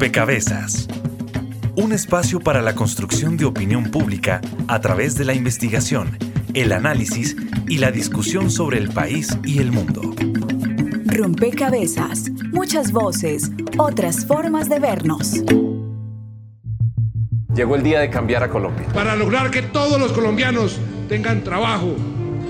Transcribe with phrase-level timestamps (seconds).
[0.00, 0.88] Rompecabezas.
[1.76, 6.16] Un espacio para la construcción de opinión pública a través de la investigación,
[6.54, 7.36] el análisis
[7.68, 10.00] y la discusión sobre el país y el mundo.
[11.04, 12.30] Rompecabezas.
[12.50, 15.34] Muchas voces, otras formas de vernos.
[17.54, 18.86] Llegó el día de cambiar a Colombia.
[18.94, 20.78] Para lograr que todos los colombianos
[21.10, 21.94] tengan trabajo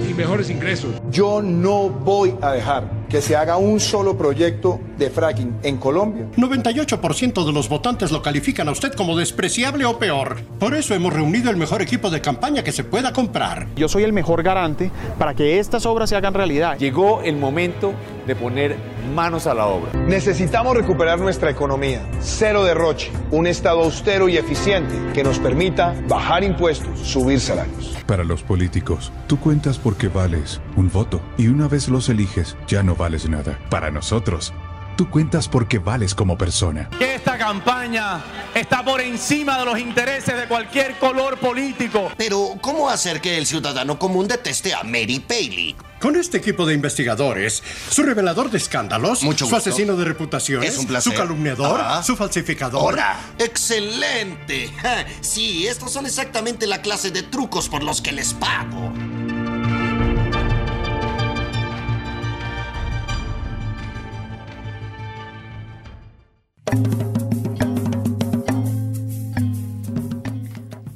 [0.09, 1.03] y mejores ingresos.
[1.11, 6.27] Yo no voy a dejar que se haga un solo proyecto de fracking en Colombia.
[6.37, 10.37] 98% de los votantes lo califican a usted como despreciable o peor.
[10.60, 13.66] Por eso hemos reunido el mejor equipo de campaña que se pueda comprar.
[13.74, 16.78] Yo soy el mejor garante para que estas obras se hagan realidad.
[16.78, 17.92] Llegó el momento
[18.27, 18.77] de poner
[19.10, 19.92] manos a la obra.
[20.06, 26.45] Necesitamos recuperar nuestra economía, cero derroche, un Estado austero y eficiente que nos permita bajar
[26.45, 27.96] impuestos, subir salarios.
[28.06, 32.82] Para los políticos, tú cuentas porque vales un voto y una vez los eliges ya
[32.82, 33.59] no vales nada.
[33.70, 34.52] Para nosotros,
[35.00, 36.90] tú cuentas porque vales como persona.
[37.00, 38.23] Esta campaña
[38.54, 42.12] está por encima de los intereses de cualquier color político.
[42.18, 45.74] Pero, ¿cómo hacer que el ciudadano común deteste a Mary Paley?
[46.02, 50.79] Con este equipo de investigadores, su revelador de escándalos, Mucho su asesino de reputaciones, Es
[50.79, 51.14] un placer.
[51.14, 52.02] su calumniador, Ah.
[52.02, 52.92] su falsificador.
[52.92, 53.18] ¡Hola!
[53.38, 54.70] ¡Excelente!
[55.23, 58.92] Sí, estos son exactamente la clase de trucos por los que les pago.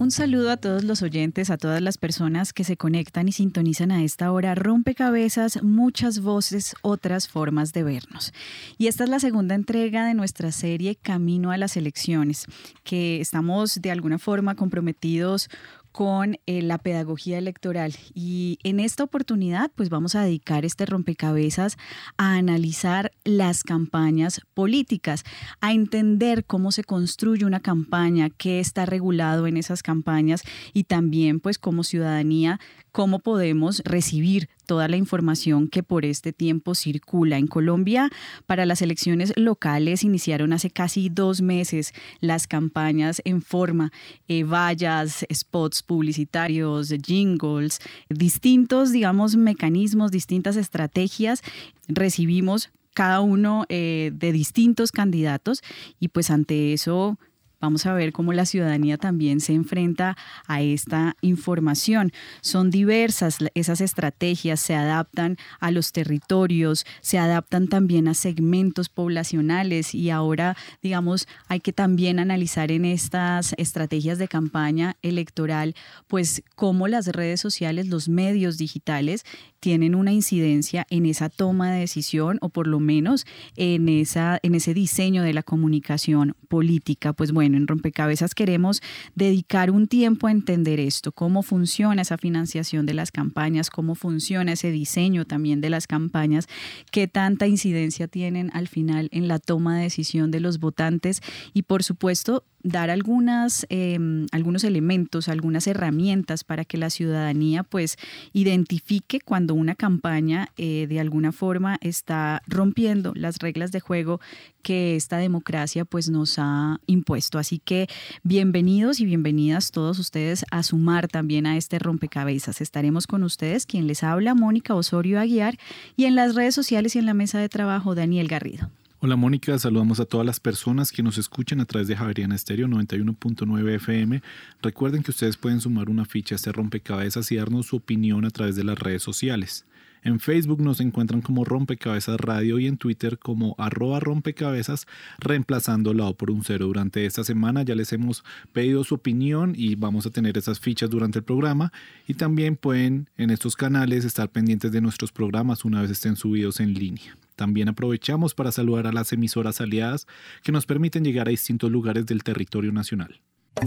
[0.05, 3.91] Un saludo a todos los oyentes, a todas las personas que se conectan y sintonizan
[3.91, 4.55] a esta hora.
[4.55, 8.35] Rompecabezas, muchas voces, otras formas de vernos.
[8.77, 12.45] Y esta es la segunda entrega de nuestra serie Camino a las elecciones,
[12.83, 15.49] que estamos de alguna forma comprometidos
[15.95, 17.95] con eh, la pedagogía electoral.
[18.15, 21.77] Y en esta oportunidad, pues vamos a dedicar este rompecabezas
[22.17, 25.23] a analizar las campañas políticas,
[25.61, 30.43] a entender cómo se construye una campaña, qué está regulado en esas campañas
[30.73, 32.59] y también, pues, como ciudadanía,
[32.95, 37.39] cómo podemos recibir toda la información que por este tiempo circula.
[37.39, 38.09] En Colombia,
[38.47, 43.91] para las elecciones locales iniciaron hace casi dos meses las campañas en forma,
[44.29, 51.43] eh, vallas, spots publicitarios, jingles, distintos, digamos, mecanismos, distintas estrategias.
[51.89, 55.63] Recibimos cada uno eh, de distintos candidatos
[55.99, 57.19] y pues ante eso
[57.65, 62.13] Vamos a ver cómo la ciudadanía también se enfrenta a esta información.
[62.43, 69.95] Son diversas esas estrategias, se adaptan a los territorios, se adaptan también a segmentos poblacionales
[69.95, 75.75] y ahora, digamos, hay que también analizar en estas estrategias de campaña electoral,
[76.07, 79.25] pues cómo las redes sociales, los medios digitales
[79.65, 83.25] tienen una incidencia en esa toma de decisión o por lo menos
[83.57, 87.15] en, esa, en ese diseño de la comunicación política.
[87.15, 88.83] Pues bueno, en Rompecabezas queremos
[89.15, 94.53] dedicar un tiempo a entender esto, cómo funciona esa financiación de las campañas, cómo funciona
[94.53, 96.47] ese diseño también de las campañas,
[96.91, 101.23] qué tanta incidencia tienen al final en la toma de decisión de los votantes
[101.55, 103.99] y por supuesto dar algunas, eh,
[104.33, 107.97] algunos elementos, algunas herramientas para que la ciudadanía pues
[108.33, 114.21] identifique cuando una campaña eh, de alguna forma está rompiendo las reglas de juego
[114.63, 117.39] que esta democracia pues nos ha impuesto.
[117.39, 117.87] Así que
[118.23, 122.63] bienvenidos y bienvenidas todos ustedes a sumar también a este rompecabezas.
[122.63, 125.59] Estaremos con ustedes, quien les habla, Mónica Osorio Aguiar,
[125.97, 128.71] y en las redes sociales y en la mesa de trabajo, Daniel Garrido.
[129.05, 132.67] Hola Mónica, saludamos a todas las personas que nos escuchan a través de Javeriana Estéreo
[132.69, 134.23] 91.9 FM.
[134.63, 138.31] Recuerden que ustedes pueden sumar una ficha a este rompecabezas y darnos su opinión a
[138.31, 139.67] través de las redes sociales.
[140.05, 144.87] En Facebook nos encuentran como Rompecabezas Radio y en Twitter como arroba rompecabezas,
[145.19, 146.69] reemplazando la O por un cero.
[146.69, 150.89] Durante esta semana ya les hemos pedido su opinión y vamos a tener esas fichas
[150.89, 151.75] durante el programa.
[152.09, 156.59] Y también pueden en estos canales estar pendientes de nuestros programas una vez estén subidos
[156.59, 157.19] en línea.
[157.37, 160.07] También aprovechamos para saludar a las emisoras aliadas
[160.43, 163.21] que nos permiten llegar a distintos lugares del territorio nacional.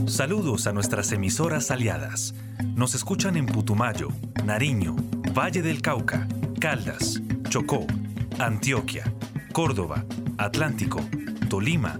[0.06, 2.36] Saludos a nuestras emisoras aliadas.
[2.76, 4.10] Nos escuchan en Putumayo,
[4.46, 4.96] Nariño,
[5.38, 6.28] Valle del Cauca,
[6.60, 7.88] Caldas, Chocó,
[8.38, 9.12] Antioquia,
[9.54, 10.06] Córdoba,
[10.38, 11.00] Atlántico,
[11.50, 12.00] Tolima,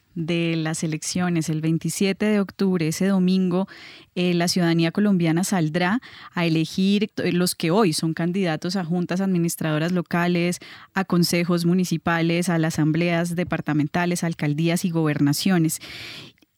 [0.15, 3.67] de las elecciones, el 27 de octubre, ese domingo,
[4.15, 6.01] eh, la ciudadanía colombiana saldrá
[6.33, 10.59] a elegir los que hoy son candidatos a juntas administradoras locales,
[10.93, 15.79] a consejos municipales, a las asambleas departamentales, alcaldías y gobernaciones.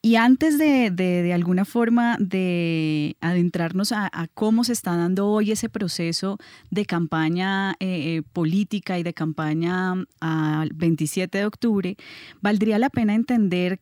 [0.05, 5.69] Y antes de, de, alguna forma de adentrarnos a, cómo se está dando hoy ese
[5.69, 6.39] proceso
[6.69, 11.95] de campaña eh, eh, política y de campaña mm, al 27 de octubre,
[12.41, 13.79] valdría la pena entender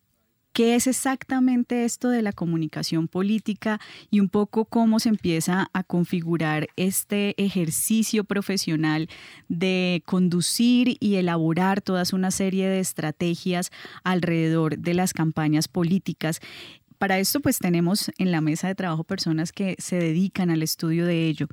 [0.54, 5.84] qué es exactamente esto de la comunicación política y un poco cómo se empieza a
[5.84, 9.10] configurar este ejercicio profesional
[9.48, 13.72] de conducir y elaborar toda una serie de estrategias
[14.04, 16.42] alrededor de las campañas políticas
[17.02, 21.08] para esto pues tenemos en la mesa de trabajo personas que se dedican al estudio
[21.08, 21.48] de ello.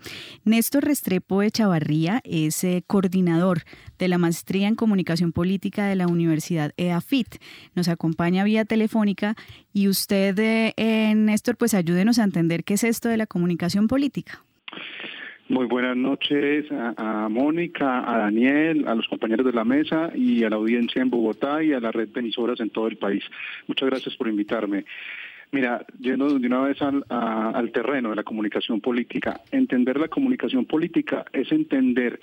[0.45, 3.63] Néstor Restrepo Echavarría es eh, coordinador
[3.99, 7.37] de la maestría en comunicación política de la Universidad EAFIT.
[7.75, 9.37] Nos acompaña vía telefónica
[9.73, 14.45] y usted, eh, Néstor, pues ayúdenos a entender qué es esto de la comunicación política.
[15.49, 20.51] Muy buenas noches a, Mónica, a Daniel, a los compañeros de la mesa y a
[20.51, 23.25] la audiencia en Bogotá y a la red de emisoras en todo el país.
[23.67, 24.85] Muchas gracias por invitarme.
[25.51, 31.25] Mira, yendo de una vez al, terreno de la comunicación política, entender la comunicación política
[31.33, 32.21] es entender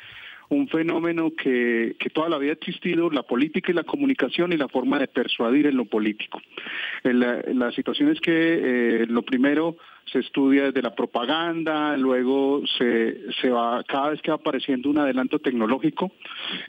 [0.49, 4.99] un fenómeno que, toda la ha existido, la política y la comunicación y la forma
[4.99, 6.41] de persuadir en lo político.
[7.03, 9.75] la, situación es que eh, lo primero
[10.05, 14.99] se estudia desde la propaganda, luego se, se va, cada vez que va apareciendo un
[14.99, 16.11] adelanto tecnológico,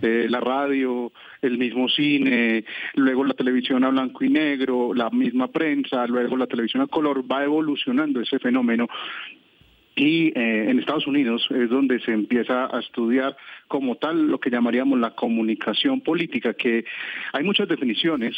[0.01, 1.13] eh, la radio,
[1.43, 2.65] el mismo cine,
[2.95, 7.31] luego la televisión a blanco y negro, la misma prensa, luego la televisión a color,
[7.31, 8.89] va evolucionando ese fenómeno
[9.97, 13.35] y eh, en Estados Unidos es donde se empieza a estudiar
[13.67, 16.85] como tal lo que llamaríamos la comunicación política, que
[17.33, 18.37] hay muchas definiciones,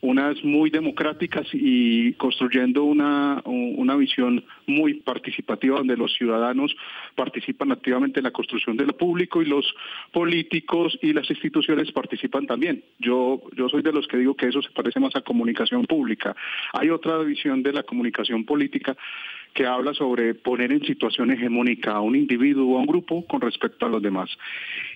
[0.00, 6.76] unas muy democráticas y construyendo una, una visión muy participativa donde los ciudadanos
[7.16, 9.74] participan activamente en la construcción de lo público y los
[10.12, 12.84] políticos y las instituciones participan también.
[13.00, 16.36] Yo, yo soy de los que digo que eso se parece más a comunicación pública.
[16.74, 18.96] Hay otra visión de la comunicación política
[19.54, 23.40] que habla sobre poner en situación hegemónica a un individuo o a un grupo con
[23.40, 24.30] respecto a los demás.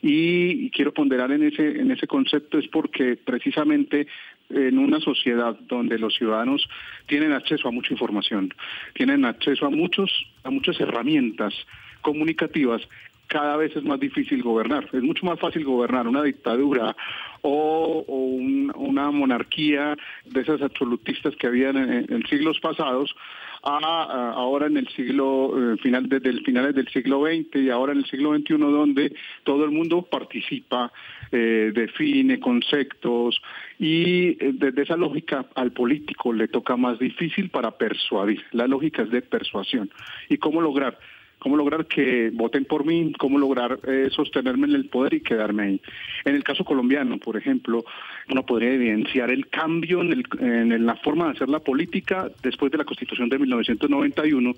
[0.02, 4.06] Y, quiero ponderar en ese, en ese concepto es porque precisamente
[4.50, 6.69] en una sociedad donde los ciudadanos
[7.06, 8.52] tienen acceso a mucha información,
[8.94, 10.10] tienen acceso a muchos,
[10.44, 11.54] a muchas herramientas
[12.02, 12.82] comunicativas,
[13.28, 14.88] cada vez es más difícil gobernar.
[14.93, 16.94] Es mucho más fácil gobernar una dictadura
[17.40, 19.96] o, una monarquía
[20.26, 23.14] de esas absolutistas que habían en siglos pasados
[23.62, 27.93] a, ahora en el siglo, eh, final, desde el finales del siglo XX y ahora
[27.93, 29.14] en el siglo XXI, donde
[29.44, 30.93] todo el mundo participa,
[31.31, 33.41] eh, define conceptos
[33.79, 38.43] y eh, desde esa lógica al político le toca más difícil para persuadir.
[38.53, 39.91] La lógica es de persuasión.
[40.29, 40.99] ¿Y cómo lograr?
[41.43, 45.62] Cómo lograr que voten por mí, cómo lograr eh, sostenerme en el poder y quedarme
[45.65, 45.81] ahí.
[46.25, 47.85] En el caso colombiano, por ejemplo,
[48.31, 52.79] uno podría evidenciar el cambio en, en la forma de hacer la política después de
[52.79, 54.55] la Constitución de 1991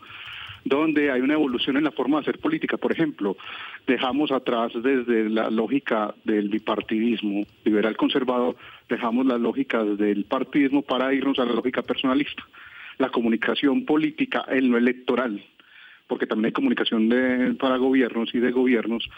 [0.66, 2.76] donde hay una evolución en la forma de hacer política.
[2.78, 3.36] Por ejemplo,
[3.86, 8.56] dejamos atrás desde la lógica del bipartidismo liberal conservador,
[8.88, 12.42] dejamos las lógicas del partidismo para irnos a la lógica personalista.
[12.96, 15.42] La comunicación política en lo electoral,
[16.06, 19.08] porque también hay comunicación de, para gobiernos y de gobiernos,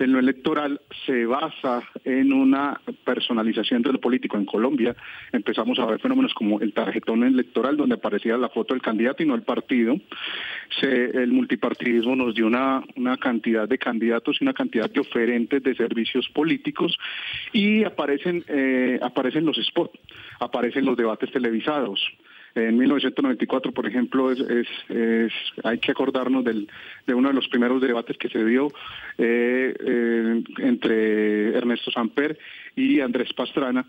[0.00, 4.38] en lo electoral se basa en una personalización de lo político.
[4.38, 4.96] En Colombia
[5.30, 9.26] empezamos a ver fenómenos como el tarjetón electoral, donde aparecía la foto del candidato y
[9.26, 10.00] no el partido.
[10.80, 15.74] el multipartidismo nos dio una, una cantidad de candidatos y una cantidad de oferentes de
[15.74, 16.98] servicios políticos
[17.52, 20.00] y aparecen, eh, aparecen los spots,
[20.38, 22.00] aparecen los debates televisados.
[22.54, 24.68] En 1994, por ejemplo, es,
[25.62, 26.68] hay que acordarnos del,
[27.06, 28.68] de uno de los primeros debates que se dio
[29.18, 32.38] eh, eh, entre Ernesto Samper
[32.74, 33.86] y Andrés Pastrana,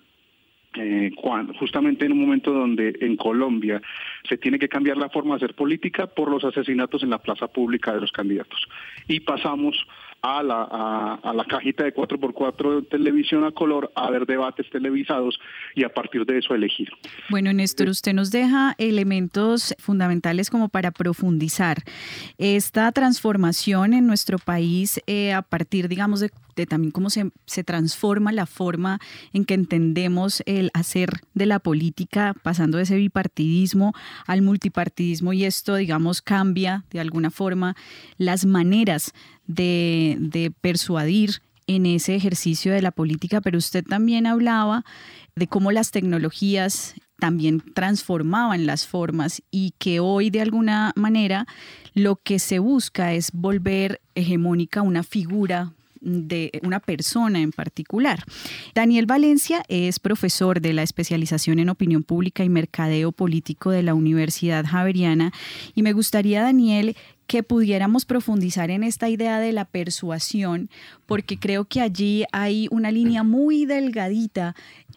[0.75, 1.11] eh,
[1.59, 3.81] justamente en un momento donde en Colombia
[4.27, 7.47] se tiene que cambiar la forma de hacer política por los asesinatos en la plaza
[7.47, 8.67] pública de los candidatos.
[9.07, 9.75] Y pasamos
[10.21, 15.39] a la, a, la cajita de 4x4 de televisión a color a ver debates televisados
[15.75, 16.89] y a partir de eso elegir.
[17.29, 21.77] Bueno, Néstor, usted nos deja elementos fundamentales como para profundizar
[22.37, 26.29] esta transformación en nuestro país eh, a partir, digamos, de,
[26.67, 28.99] también cómo se, se transforma la forma
[29.33, 33.93] en que entendemos el hacer de la política, pasando de ese bipartidismo
[34.27, 37.75] al multipartidismo y esto, digamos, cambia de alguna forma
[38.17, 39.13] las maneras
[39.47, 44.83] de, persuadir en ese ejercicio de la política, pero usted también hablaba
[45.35, 51.45] de cómo las tecnologías también transformaban las formas y que hoy de alguna manera
[51.93, 58.23] lo que se busca es volver hegemónica una figura de una persona en particular.
[58.73, 63.93] Daniel Valencia es profesor de la especialización en opinión pública y mercadeo político de la
[63.93, 65.31] Universidad Javeriana
[65.75, 66.95] y me gustaría, Daniel,
[67.27, 70.69] que pudiéramos profundizar en esta idea de la persuasión,
[71.05, 74.53] porque creo que allí hay una línea muy delgadita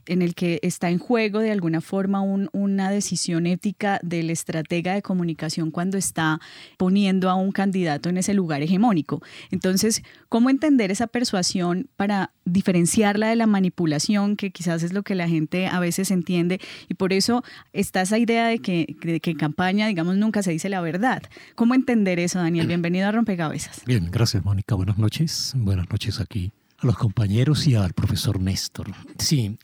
[0.06, 5.02] en el que está en juego de alguna forma una decisión ética del estratega de
[5.02, 6.40] comunicación cuando está
[6.76, 9.22] poniendo a un candidato en ese lugar hegemónico.
[9.50, 15.14] Entonces, ¿cómo entender esa persuasión para diferenciarla de la manipulación, que quizás es lo que
[15.14, 16.60] la gente a veces entiende?
[16.88, 17.42] Y por eso
[17.72, 21.22] está esa idea de que, de que en campaña, digamos, nunca se dice la verdad.
[21.54, 22.66] ¿Cómo entender eso, Daniel?
[22.66, 23.82] Bienvenido a Rompecabezas.
[23.86, 24.74] Bien, gracias, Mónica.
[24.74, 25.52] Buenas noches.
[25.56, 28.88] Buenas noches aquí a los compañeros y al profesor Néstor.
[29.18, 29.58] Sí,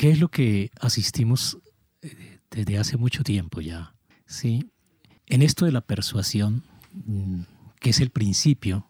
[0.00, 1.58] ¿Qué es lo que asistimos
[2.00, 3.92] eh, desde hace mucho tiempo ya?
[4.24, 4.70] ¿sí?
[5.26, 6.64] En esto de la persuasión,
[6.94, 7.42] mm,
[7.80, 8.86] que es el principio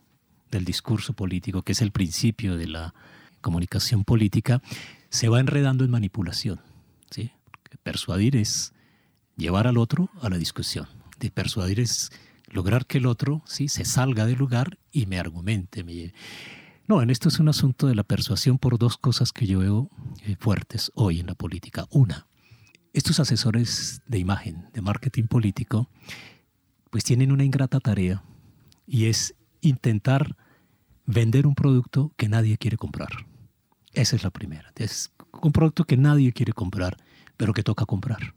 [0.52, 2.94] del discurso político, que es el principio de la
[3.40, 4.62] comunicación política,
[5.08, 6.60] se va enredando en manipulación.
[7.10, 7.32] ¿sí?
[7.82, 8.72] Persuadir es
[9.36, 10.86] llevar al otro a la discusión.
[11.18, 12.12] De persuadir es
[12.46, 13.66] lograr que el otro ¿sí?
[13.66, 15.82] se salga del lugar y me argumente.
[16.90, 19.88] No, en esto es un asunto de la persuasión por dos cosas que yo veo
[20.24, 21.86] eh, fuertes hoy en la política.
[21.88, 22.26] Una,
[22.92, 25.88] estos asesores de imagen, de marketing político,
[26.90, 28.24] pues tienen una ingrata tarea
[28.88, 30.36] y es intentar
[31.06, 33.24] vender un producto que nadie quiere comprar.
[33.92, 34.72] Esa es la primera.
[34.74, 36.96] Es un producto que nadie quiere comprar,
[37.36, 38.34] pero que toca comprar.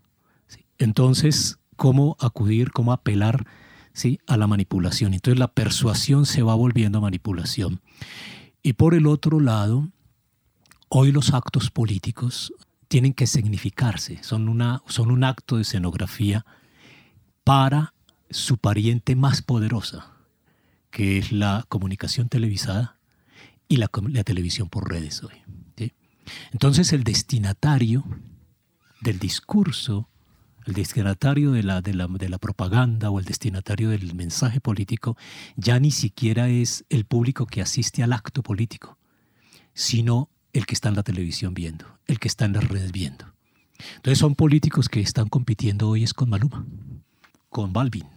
[0.78, 3.48] Entonces, ¿cómo acudir, cómo apelar
[3.94, 4.20] ¿sí?
[4.28, 5.16] a la manipulación?
[5.16, 7.82] Entonces la persuasión se va volviendo manipulación.
[8.64, 9.90] Y por el otro lado,
[10.88, 12.54] hoy los actos políticos
[12.88, 16.46] tienen que significarse, son, una, son un acto de escenografía
[17.44, 17.94] para
[18.30, 20.14] su pariente más poderosa,
[20.92, 22.98] que es la comunicación televisada
[23.68, 25.36] y la, televisión por redes hoy.
[26.54, 28.06] Entonces el destinatario
[29.02, 30.08] del discurso,
[30.66, 35.18] el destinatario de la, de, la, de la propaganda o el destinatario del mensaje político
[35.56, 38.98] ya ni siquiera es el público que asiste al acto político,
[39.74, 43.34] sino el que está en la televisión viendo, el que está en las redes viendo.
[43.96, 46.66] Entonces son políticos que están compitiendo hoy es con Maluma,
[47.50, 48.08] con Balvin,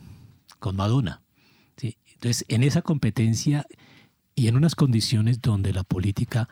[0.59, 1.23] con Madonna.
[1.81, 3.67] Entonces en esa competencia
[4.35, 6.49] y en unas condiciones donde la política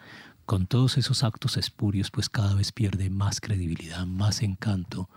[0.46, 5.08] con todos esos actos espurios pues cada vez pierde más credibilidad, más encanto,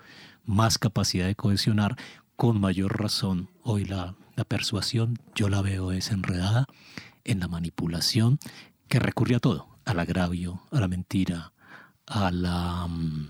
[0.47, 1.95] más capacidad de cohesionar,
[2.35, 6.65] con mayor razón hoy la, la persuasión yo la veo es enredada
[7.23, 8.39] en la manipulación
[8.87, 11.51] que recurre a todo, al agravio, a la mentira,
[12.05, 13.27] a la mm,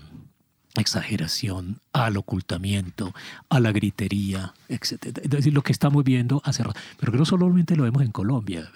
[0.76, 3.12] exageración, al ocultamiento,
[3.48, 5.18] a la gritería, etc.
[5.22, 6.78] Es decir, lo que estamos viendo hace rato.
[6.98, 8.70] Pero que no solamente lo vemos en Colombia.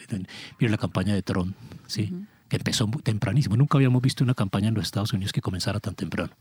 [0.58, 1.56] Mire la campaña de Trump,
[1.86, 2.12] ¿sí?
[2.48, 3.56] que empezó tempranísimo.
[3.56, 6.32] Nunca habíamos visto una campaña en los Estados Unidos que comenzara tan temprano.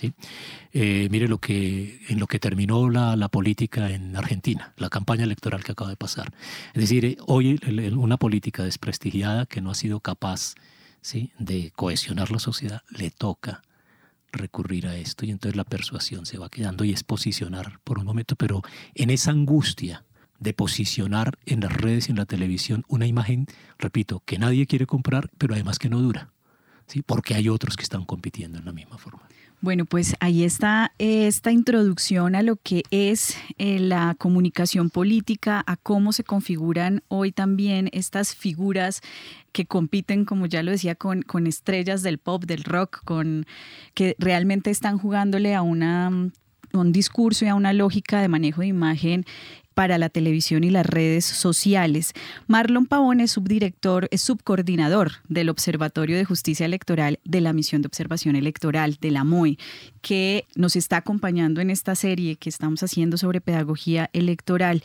[0.00, 0.14] ¿Sí?
[0.72, 5.24] Eh, mire lo que, en lo que terminó la, la, política en Argentina, la campaña
[5.24, 6.32] electoral que acaba de pasar.
[6.74, 7.60] Es decir, eh, hoy
[7.96, 10.54] una política desprestigiada que no ha sido capaz
[11.02, 11.32] ¿sí?
[11.38, 13.62] de cohesionar la sociedad, le toca
[14.32, 18.06] recurrir a esto y entonces la persuasión se va quedando y es posicionar por un
[18.06, 18.62] momento, pero
[18.94, 20.04] en esa angustia
[20.38, 23.46] de posicionar en las redes y en la televisión una imagen,
[23.78, 26.30] repito, que nadie quiere comprar, pero además que no dura,
[26.86, 27.02] ¿sí?
[27.02, 29.28] porque hay otros que están compitiendo en la misma forma.
[29.62, 35.76] Bueno, pues ahí está esta introducción a lo que es eh, la comunicación política, a
[35.76, 39.02] cómo se configuran hoy también estas figuras
[39.52, 43.44] que compiten, como ya lo decía, con, con estrellas del pop, del rock, con
[43.92, 46.30] que realmente están jugándole a una
[46.72, 49.24] un discurso y a una lógica de manejo de imagen
[49.80, 52.12] para la televisión y las redes sociales.
[52.46, 57.86] Marlon Pavón es subdirector, es subcoordinador del Observatorio de Justicia Electoral de la Misión de
[57.86, 59.56] Observación Electoral de la MOE,
[60.02, 64.82] que nos está acompañando en esta serie que estamos haciendo sobre pedagogía electoral.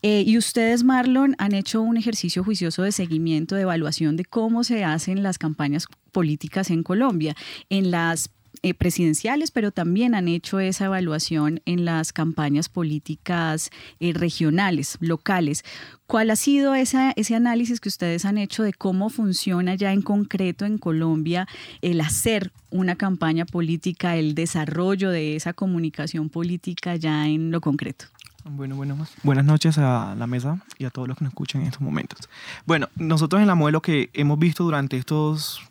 [0.00, 4.64] Eh, y ustedes, Marlon, han hecho un ejercicio juicioso de seguimiento, de evaluación de cómo
[4.64, 7.36] se hacen las campañas políticas en Colombia.
[7.68, 8.30] En las
[8.62, 15.64] eh, presidenciales, pero también han hecho esa evaluación en las campañas políticas eh, regionales, locales.
[16.06, 20.02] ¿Cuál ha sido esa, ese análisis que ustedes han hecho de cómo funciona ya en
[20.02, 21.48] concreto en Colombia
[21.80, 28.06] el hacer una campaña política, el desarrollo de esa comunicación política ya en lo concreto?
[28.44, 31.68] Bueno, bueno, buenas noches a la mesa y a todos los que nos escuchan en
[31.68, 32.28] estos momentos.
[32.66, 35.62] Bueno, nosotros en la modelo que hemos visto durante estos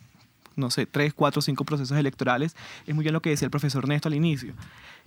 [0.59, 3.87] no sé, tres, cuatro, cinco procesos electorales, es muy bien lo que decía el profesor
[3.87, 4.53] Néstor al inicio.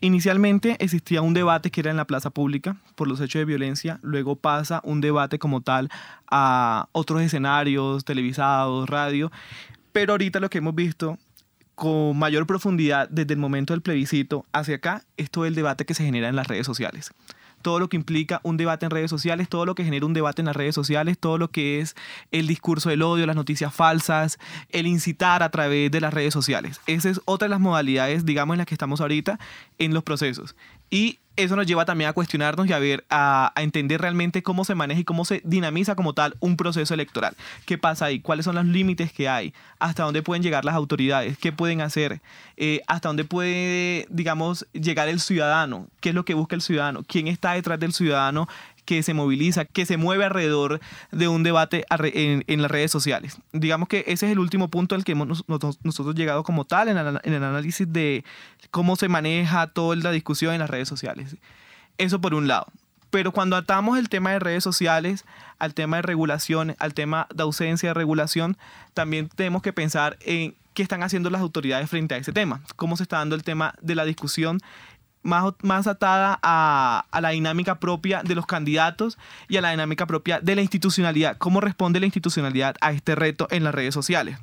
[0.00, 4.00] Inicialmente existía un debate que era en la plaza pública por los hechos de violencia,
[4.02, 5.90] luego pasa un debate como tal
[6.30, 9.30] a otros escenarios, televisados, radio,
[9.92, 11.18] pero ahorita lo que hemos visto
[11.74, 15.94] con mayor profundidad desde el momento del plebiscito hacia acá es todo el debate que
[15.94, 17.12] se genera en las redes sociales
[17.62, 20.42] todo lo que implica un debate en redes sociales, todo lo que genera un debate
[20.42, 21.96] en las redes sociales, todo lo que es
[22.30, 24.38] el discurso del odio, las noticias falsas,
[24.70, 26.80] el incitar a través de las redes sociales.
[26.86, 29.38] Esa es otra de las modalidades, digamos, en las que estamos ahorita
[29.78, 30.54] en los procesos.
[30.90, 34.74] Y eso nos lleva también a cuestionarnos y a ver, a, entender realmente cómo se
[34.74, 37.34] maneja y cómo se dinamiza como tal un proceso electoral.
[37.64, 38.20] ¿Qué pasa ahí?
[38.20, 39.54] ¿Cuáles son los límites que hay?
[39.78, 41.38] ¿Hasta dónde pueden llegar las autoridades?
[41.38, 42.20] ¿Qué pueden hacer?
[42.56, 45.88] Eh, ¿Hasta dónde puede, digamos, llegar el ciudadano?
[46.00, 47.02] ¿Qué es lo que busca el ciudadano?
[47.06, 48.48] ¿Quién está detrás del ciudadano
[48.84, 53.38] que se moviliza, que se mueve alrededor de un debate en, las redes sociales.
[53.52, 56.96] Digamos que ese es el último punto al que hemos nosotros llegado como tal en,
[56.96, 58.24] el análisis de
[58.70, 61.36] cómo se maneja toda la discusión en las redes sociales.
[61.98, 62.66] Eso por un lado.
[63.10, 65.26] Pero cuando atamos el tema de redes sociales
[65.58, 68.56] al tema de regulación, al tema de ausencia de regulación,
[68.94, 72.96] también tenemos que pensar en qué están haciendo las autoridades frente a ese tema, cómo
[72.96, 74.60] se está dando el tema de la discusión
[75.22, 80.06] más, más atada a, a, la dinámica propia de los candidatos y a la dinámica
[80.06, 81.36] propia de la institucionalidad.
[81.38, 84.38] ¿Cómo responde la institucionalidad a este reto en las redes sociales?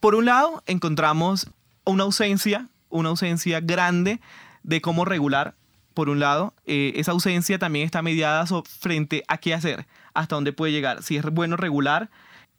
[0.00, 1.50] Por un lado, encontramos
[1.84, 4.20] una ausencia, una ausencia grande
[4.62, 5.54] de cómo regular.
[5.94, 10.52] Por un lado, eh, esa ausencia también está mediada frente a qué hacer, hasta dónde
[10.52, 11.02] puede llegar.
[11.02, 12.10] Si es bueno regular,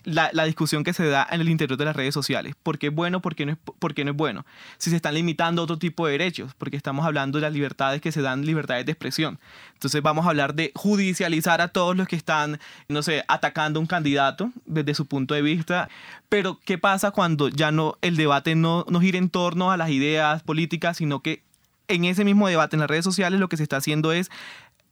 [0.03, 2.55] la, discusión que se da en el interior de las redes sociales.
[2.61, 3.21] ¿Por qué es bueno?
[3.21, 4.45] ¿Por qué, no es, ¿Por no es bueno?
[4.77, 8.11] Si se están limitando otro tipo de derechos, porque estamos hablando de las libertades que
[8.11, 9.39] se dan, libertades de expresión.
[9.73, 13.81] Entonces vamos a hablar de judicializar a todos los que están, no sé, atacando a
[13.81, 15.89] un candidato desde su punto de vista.
[16.29, 19.89] Pero ¿qué pasa cuando ya no el debate no, no gira en torno a las
[19.89, 21.43] ideas políticas, sino que
[21.87, 24.29] en ese mismo debate en las redes sociales lo que se está haciendo es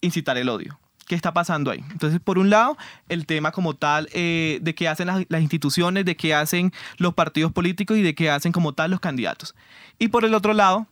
[0.02, 0.80] incitar el odio?
[1.10, 1.84] Qué está pasando ahí.
[1.90, 2.78] Entonces, por un lado,
[3.10, 7.52] el tema como tal eh, de qué hacen las, instituciones, de qué hacen los partidos
[7.52, 9.56] políticos y de qué hacen como tal los candidatos.
[9.98, 10.86] Y por el otro lado,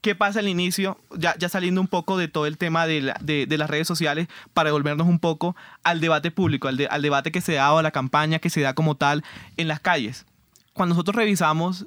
[0.00, 3.88] qué pasa al inicio, ya, saliendo un poco de todo el tema de, las redes
[3.88, 7.78] sociales, para devolvernos un poco al debate público, al, al debate que se da o
[7.78, 9.24] a la campaña que se da como tal
[9.56, 10.24] en las calles.
[10.72, 11.86] Cuando nosotros revisamos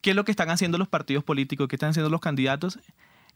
[0.00, 2.78] qué es lo que están haciendo los partidos políticos, qué están haciendo los candidatos,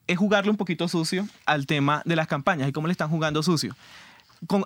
[0.06, 3.42] es jugarle un poquito sucio al tema de las campañas y cómo le están jugando
[3.42, 3.74] sucio.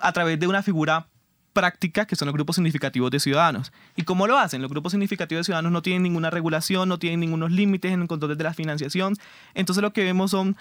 [0.01, 1.07] A través de una figura
[1.53, 3.71] práctica que son los grupos significativos de ciudadanos.
[3.95, 4.61] ¿Y cómo lo hacen?
[4.61, 8.07] Los grupos significativos de ciudadanos no tienen ninguna regulación, no tienen ningunos límites en el
[8.07, 9.15] control de la financiación.
[9.53, 10.55] Entonces lo que vemos son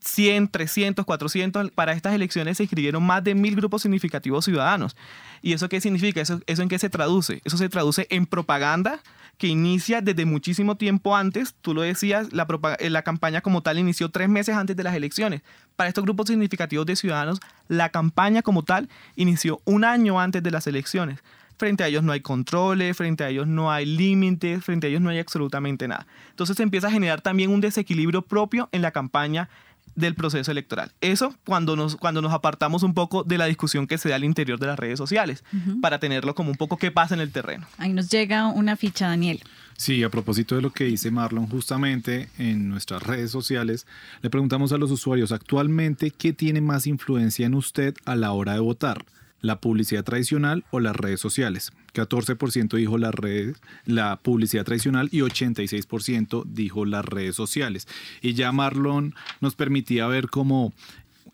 [0.00, 1.70] 100, 300, 400.
[1.70, 4.96] Para estas elecciones se inscribieron más de mil grupos significativos ciudadanos.
[5.42, 6.20] ¿Y eso qué significa?
[6.20, 7.40] ¿Eso, ¿Eso en qué se traduce?
[7.44, 9.00] Eso se traduce en propaganda
[9.38, 11.54] que inicia desde muchísimo tiempo antes.
[11.60, 12.46] Tú lo decías, la,
[12.78, 15.42] eh, la campaña como tal inició tres meses antes de las elecciones.
[15.76, 20.50] Para estos grupos significativos de ciudadanos, la campaña como tal inició un año antes de
[20.50, 21.20] las elecciones.
[21.56, 25.00] Frente a ellos no hay controles, frente a ellos no hay límites, frente a ellos
[25.00, 26.06] no hay absolutamente nada.
[26.30, 29.48] Entonces se empieza a generar también un desequilibrio propio en la campaña
[29.94, 30.92] del proceso electoral.
[31.00, 34.24] Eso cuando nos, cuando nos apartamos un poco de la discusión que se da al
[34.24, 35.44] interior de las redes sociales,
[35.80, 37.66] para tenerlo como un poco qué pasa en el terreno.
[37.78, 39.42] Ahí nos llega una ficha, Daniel.
[39.76, 43.86] Sí, a propósito de lo que dice Marlon, justamente en nuestras redes sociales
[44.22, 48.52] le preguntamos a los usuarios actualmente qué tiene más influencia en usted a la hora
[48.52, 49.04] de votar
[49.44, 51.70] la publicidad tradicional o las redes sociales.
[51.92, 57.86] 14% dijo las redes, la publicidad tradicional y 86% dijo las redes sociales.
[58.22, 60.72] Y ya Marlon nos permitía ver cómo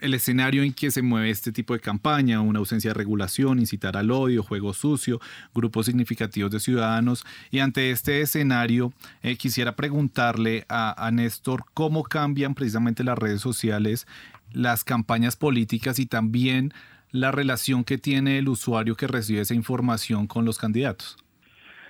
[0.00, 3.96] el escenario en que se mueve este tipo de campaña, una ausencia de regulación, incitar
[3.96, 5.20] al odio, juego sucio,
[5.54, 7.24] grupos significativos de ciudadanos.
[7.52, 8.92] Y ante este escenario,
[9.22, 14.08] eh, quisiera preguntarle a, a Néstor cómo cambian precisamente las redes sociales,
[14.52, 16.74] las campañas políticas y también
[17.12, 21.16] la relación que tiene el usuario que recibe esa información con los candidatos?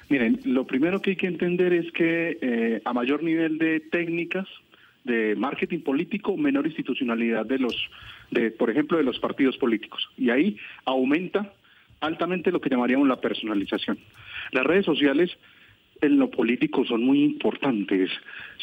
[0.09, 4.47] Miren, lo primero que hay que entender es que eh, a mayor nivel de técnicas
[5.05, 7.75] de marketing político, menor institucionalidad de los,
[8.31, 10.09] de, por ejemplo, de los partidos políticos.
[10.17, 11.53] Y ahí aumenta
[12.01, 13.99] altamente lo que llamaríamos la personalización.
[14.53, 15.31] Las redes sociales
[16.01, 18.11] en lo político son muy importantes.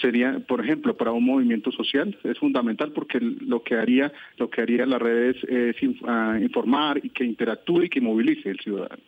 [0.02, 4.62] Sería, por ejemplo, para un movimiento social es fundamental porque lo que haría, lo que
[4.62, 9.02] haría las redes es ah, informar y que interactúe y que movilice el ciudadano.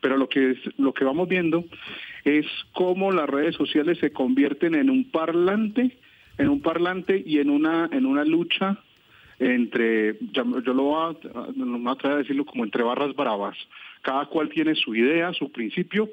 [0.00, 1.64] Pero lo que es, lo que vamos viendo
[2.24, 5.98] es cómo las redes sociales se convierten en un parlante,
[6.38, 8.78] en un parlante y en una en una lucha
[9.40, 13.56] entre, yo lo voy a, no me atrevo a decirlo como entre barras bravas.
[14.02, 16.10] Cada cual tiene su idea, su principio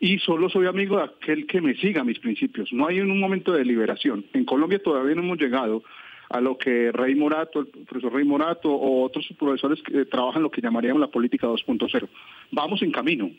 [0.00, 2.72] y solo soy amigo de aquel que me siga mis principios.
[2.72, 4.24] No hay un momento de liberación.
[4.32, 5.82] En Colombia todavía no hemos llegado
[6.30, 10.50] a lo que Rey Morato, el profesor Rey Morato o otros profesores que trabajan lo
[10.50, 12.08] que llamaríamos la política 2.0.
[12.50, 13.30] Vamos en camino.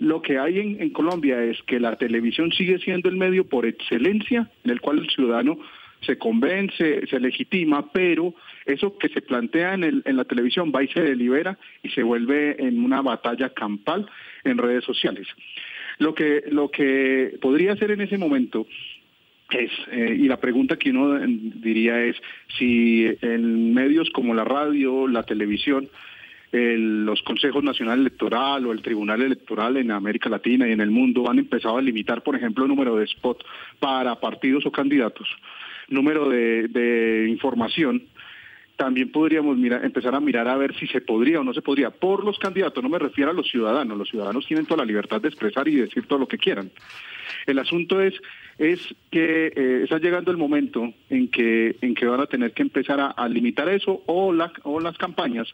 [0.00, 4.50] Lo que hay en, Colombia es que la televisión sigue siendo el medio por excelencia
[4.64, 5.58] en el cual el ciudadano
[6.00, 8.34] se convence, se legitima, pero
[8.66, 12.84] eso que se plantea en la televisión va y se delibera y se vuelve en
[12.84, 14.06] una batalla campal
[14.42, 15.28] en redes sociales.
[15.98, 18.66] Lo que, lo que podría hacer en ese momento
[19.50, 22.16] es, eh, y la pregunta que uno diría es
[22.58, 25.88] si en medios como la radio, la televisión,
[26.52, 30.90] el, los consejos nacional electoral o el tribunal electoral en América Latina y en el
[30.90, 33.44] mundo han empezado a limitar, por ejemplo, el número de spot
[33.78, 35.28] para partidos o candidatos,
[35.88, 38.02] número de información,
[38.76, 41.90] también podríamos mirar, empezar a mirar a ver si se podría o no se podría.
[41.90, 45.20] Por los candidatos, no me refiero a los ciudadanos, los ciudadanos tienen toda la libertad
[45.20, 46.70] de expresar y decir todo lo que quieran.
[47.46, 48.14] El asunto es,
[48.58, 52.62] es que eh, está llegando el momento en que, en que van a tener que
[52.62, 55.52] empezar a, limitar eso o, la, o las campañas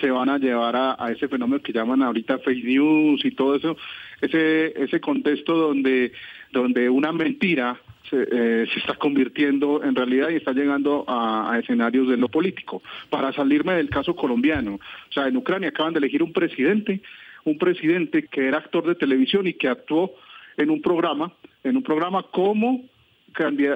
[0.00, 3.54] se van a llevar a, a, ese fenómeno que llaman ahorita fake news y todo
[3.54, 3.76] eso,
[4.20, 6.12] ese, ese contexto donde,
[6.50, 11.58] donde una mentira se, eh, se, está convirtiendo en realidad y está llegando a, a,
[11.58, 12.82] escenarios de lo político.
[13.10, 17.00] Para salirme del caso colombiano, o sea, en Ucrania acaban de elegir un presidente,
[17.44, 20.14] un presidente que era actor de televisión y que actuó
[20.56, 22.84] en un programa, en un programa como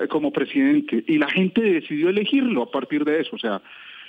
[0.09, 3.61] como presidente y la gente decidió elegirlo a partir de eso, o sea,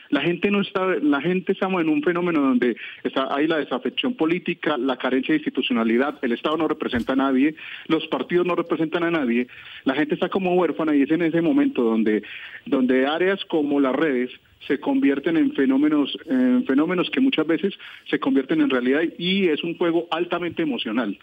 [0.09, 4.15] la gente no está, la gente estamos en un fenómeno donde está, hay la desafección
[4.15, 7.55] política, la carencia de institucionalidad, el Estado no representa a nadie,
[7.87, 9.47] los partidos no representan a nadie,
[9.85, 12.23] la gente está como huérfana y es en ese momento donde,
[12.65, 14.31] donde áreas como las redes
[14.67, 17.73] se convierten en fenómenos, en fenómenos que muchas veces
[18.09, 21.17] se convierten en realidad y es un juego altamente emocional,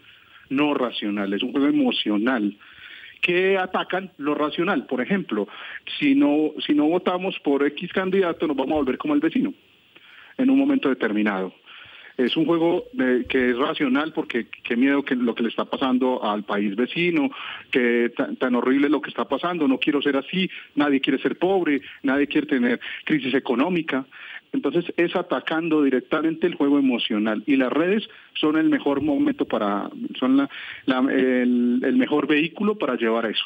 [0.48, 2.56] no racional, es un juego emocional
[3.26, 4.86] que atacan lo racional.
[4.86, 5.48] Por ejemplo,
[5.98, 9.52] si no, si no votamos por X candidato, nos vamos a volver como el vecino
[10.38, 11.52] en un momento determinado.
[12.16, 15.64] Es un juego de, que es racional porque qué miedo que lo que le está
[15.64, 17.28] pasando al país vecino,
[17.72, 21.36] que tan, tan horrible lo que está pasando, no quiero ser así, nadie quiere ser
[21.36, 24.06] pobre, nadie quiere tener crisis económica.
[24.52, 28.08] Entonces es atacando directamente el juego emocional y las redes
[28.40, 33.44] son el mejor momento para, son la, el mejor vehículo para llevar a eso.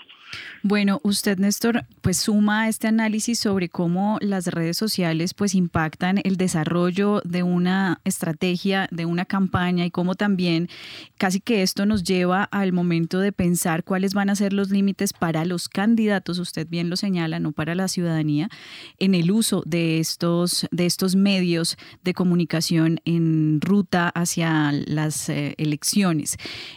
[0.62, 6.36] Bueno, usted, Néstor, pues suma este análisis sobre cómo las redes sociales pues impactan el
[6.36, 10.68] desarrollo de una estrategia, de una campaña y cómo también
[11.16, 15.14] casi que esto nos lleva al momento de pensar cuáles van a ser los límites
[15.14, 18.50] para los candidatos, usted bien lo señala, no para la ciudadanía,
[18.98, 25.54] en el uso de estos, de estos medios de comunicación en ruta hacia las eh,
[25.58, 26.36] elecciones.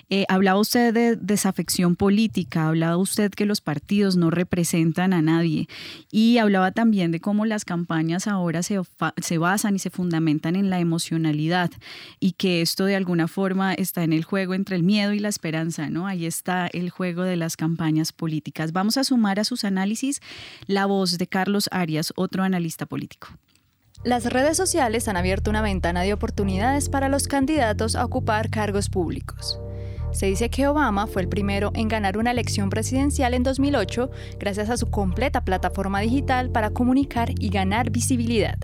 [0.09, 5.67] Eh, hablaba usted de desafección política, hablaba usted que los partidos no representan a nadie.
[6.11, 8.79] Y hablaba también de cómo las campañas ahora se,
[9.21, 11.71] se basan y se fundamentan en la emocionalidad
[12.19, 15.29] y que esto de alguna forma está en el juego entre el miedo y la
[15.29, 16.07] esperanza, ¿no?
[16.07, 18.71] Ahí está el juego de las campañas políticas.
[18.71, 20.21] Vamos a sumar a sus análisis
[20.67, 23.29] la voz de Carlos Arias, otro analista político.
[24.03, 28.89] Las redes sociales han abierto una ventana de oportunidades para los candidatos a ocupar cargos
[28.89, 29.61] públicos.
[30.11, 34.69] Se dice que Obama fue el primero en ganar una elección presidencial en 2008 gracias
[34.69, 38.57] a su completa plataforma digital para comunicar y ganar visibilidad.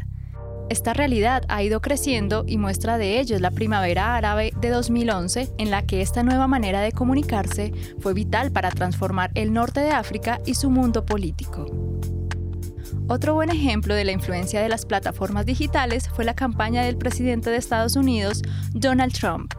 [0.69, 5.54] Esta realidad ha ido creciendo y muestra de ello es la primavera árabe de 2011,
[5.58, 9.91] en la que esta nueva manera de comunicarse fue vital para transformar el norte de
[9.91, 12.18] África y su mundo político.
[13.12, 17.50] Otro buen ejemplo de la influencia de las plataformas digitales fue la campaña del presidente
[17.50, 19.52] de Estados Unidos, Donald Trump,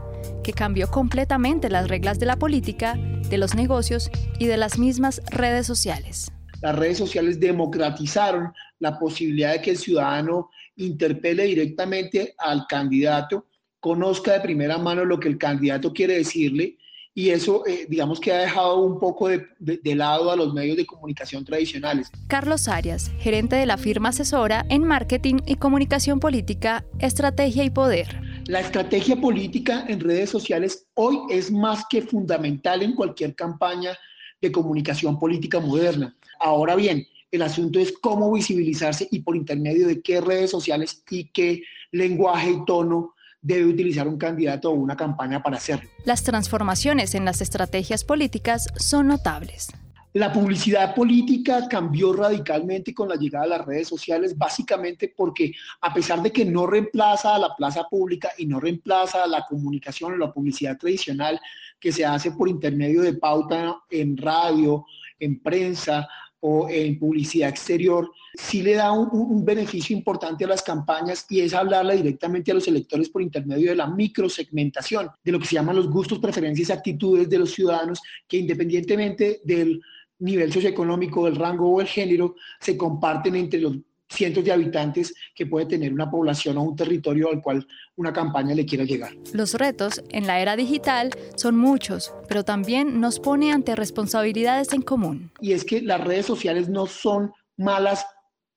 [0.44, 2.94] que cambió completamente las reglas de la política,
[3.28, 4.08] de los negocios
[4.38, 6.30] y de las mismas redes sociales.
[6.62, 13.48] Las redes sociales democratizaron la posibilidad de que el ciudadano interpele directamente al candidato,
[13.80, 16.78] conozca de primera mano lo que el candidato quiere decirle
[17.14, 20.54] y eso, eh, digamos que ha dejado un poco de, de, de, lado a los
[20.54, 22.10] medios de comunicación tradicionales.
[22.28, 28.20] Carlos Arias, gerente de la firma asesora en marketing y comunicación política, estrategia y poder.
[28.46, 33.96] La estrategia política en redes sociales hoy es más que fundamental en cualquier campaña
[34.40, 36.16] de comunicación política moderna.
[36.38, 41.24] Ahora bien, el asunto es cómo visibilizarse y por intermedio de qué redes sociales y
[41.26, 45.88] qué lenguaje y tono debe utilizar un candidato o una campaña para hacerlo.
[46.04, 49.68] Las transformaciones en las estrategias políticas son notables.
[50.12, 55.94] La publicidad política cambió radicalmente con la llegada de las redes sociales, básicamente porque a
[55.94, 60.14] pesar de que no reemplaza a la plaza pública y no reemplaza a la comunicación
[60.14, 61.40] o la publicidad tradicional
[61.78, 64.84] que se hace por intermedio de pauta en radio,
[65.20, 66.08] en prensa
[66.40, 71.54] o en publicidad exterior, sí le da un, beneficio importante a las campañas y es
[71.54, 75.76] hablarle directamente a los electores por intermedio de la microsegmentación, de lo que se llaman
[75.76, 79.80] los gustos, preferencias y actitudes de los ciudadanos que independientemente del
[80.20, 83.76] nivel socioeconómico, del rango o el género, se comparten entre los
[84.10, 88.54] cientos de habitantes que puede tener una población o un territorio al cual una campaña
[88.54, 89.12] le quiera llegar.
[89.32, 94.82] Los retos en la era digital son muchos, pero también nos pone ante responsabilidades en
[94.82, 95.30] común.
[95.40, 98.04] Y es que las redes sociales no son malas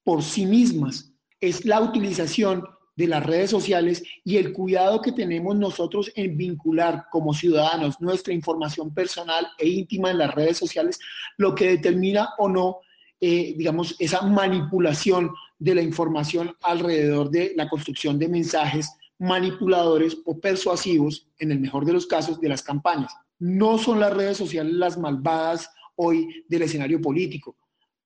[0.03, 2.63] por sí mismas, es la utilización
[2.95, 8.33] de las redes sociales y el cuidado que tenemos nosotros en vincular como ciudadanos nuestra
[8.33, 10.99] información personal e íntima en las redes sociales,
[11.37, 12.79] lo que determina o no,
[13.25, 20.37] eh, digamos, esa manipulación de la información alrededor de la construcción de mensajes manipuladores o
[20.37, 23.15] persuasivos, en el mejor de los casos, de las campañas.
[23.39, 27.55] No son las redes sociales las malvadas hoy del escenario político.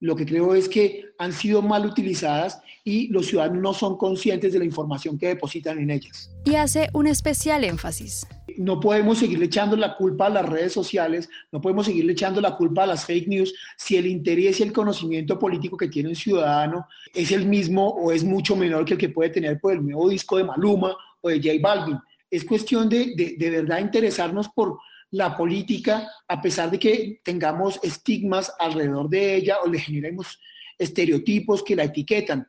[0.01, 4.53] Lo que creo es que han sido mal utilizadas y los ciudadanos no son conscientes
[4.53, 6.30] de la información que depositan en ellas.
[6.45, 8.27] Y hace un especial énfasis.
[8.57, 12.55] No podemos seguirle echando la culpa a las redes sociales, no podemos seguirle echando la
[12.55, 16.15] culpa a las fake news si el interés y el conocimiento político que tiene un
[16.15, 19.83] ciudadano es el mismo o es mucho menor que el que puede tener por el
[19.83, 21.99] nuevo disco de Maluma o de J Balvin.
[22.29, 24.79] Es cuestión de, de, de verdad interesarnos por
[25.11, 30.39] la política, a pesar de que tengamos estigmas alrededor de ella o le generemos
[30.77, 32.47] estereotipos que la etiquetan.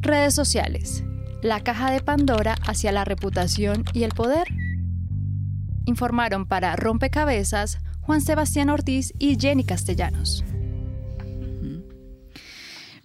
[0.00, 1.04] Redes sociales.
[1.42, 4.48] La caja de Pandora hacia la reputación y el poder.
[5.90, 10.44] Informaron para Rompecabezas Juan Sebastián Ortiz y Jenny Castellanos.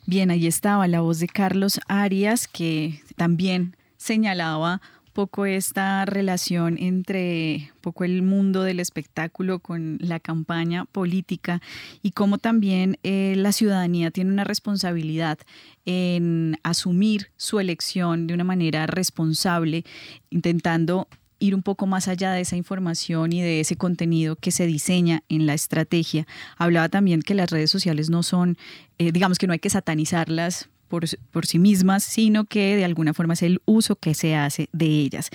[0.05, 7.71] Bien, ahí estaba la voz de Carlos Arias que también señalaba poco esta relación entre
[7.81, 11.63] poco el mundo del espectáculo con la campaña política
[12.03, 15.39] y cómo también eh, la ciudadanía tiene una responsabilidad
[15.85, 19.85] en asumir su elección de una manera responsable,
[20.29, 21.07] intentando
[21.39, 25.23] ir un poco más allá de esa información y de ese contenido que se diseña
[25.29, 26.27] en la estrategia.
[26.57, 28.57] Hablaba también que las redes sociales no son,
[28.97, 31.07] eh, digamos que no hay que satanizarlas por,
[31.45, 35.29] sí mismas, sino que de alguna forma es el uso que se hace de ellas.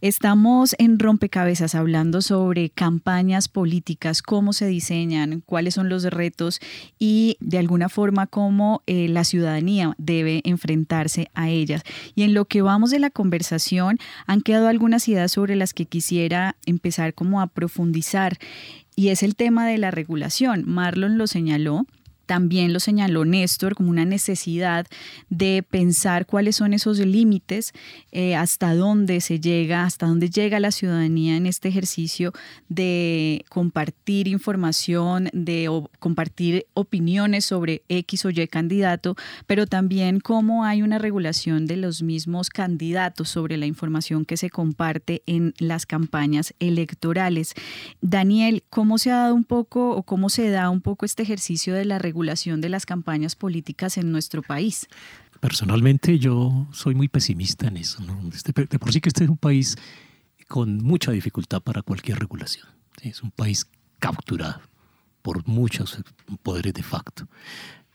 [0.00, 6.60] Estamos en Rompecabezas hablando sobre campañas políticas, cómo se diseñan, cuáles son los retos
[6.98, 11.82] y de alguna forma cómo eh, la ciudadanía debe enfrentarse a ellas.
[12.14, 15.86] Y en lo que vamos de la conversación han quedado algunas ideas sobre las que
[15.86, 18.38] quisiera empezar como a profundizar
[18.96, 20.64] y es el tema de la regulación.
[20.66, 21.86] Marlon lo señaló
[22.26, 24.86] también lo señaló Néstor como una necesidad
[25.30, 27.72] de pensar cuáles son esos límites,
[28.12, 32.32] eh, hasta dónde se llega, hasta dónde llega la ciudadanía en este ejercicio
[32.68, 40.82] de compartir información, de compartir opiniones sobre X o Y candidato, pero también cómo hay
[40.82, 46.54] una regulación de los mismos candidatos sobre la información que se comparte en las campañas
[46.58, 47.54] electorales.
[48.00, 51.74] Daniel, ¿cómo se ha dado un poco o cómo se da un poco este ejercicio
[51.74, 52.13] de la regulación?
[52.14, 54.86] Regulación de las campañas políticas en nuestro país?
[55.40, 58.00] Personalmente yo soy muy pesimista en eso.
[58.32, 59.76] Este, de por sí que este es un país
[60.46, 62.68] con mucha dificultad para cualquier regulación.
[63.02, 63.66] Es un país
[63.98, 64.60] capturado
[65.22, 65.98] por muchos
[66.44, 67.26] poderes de facto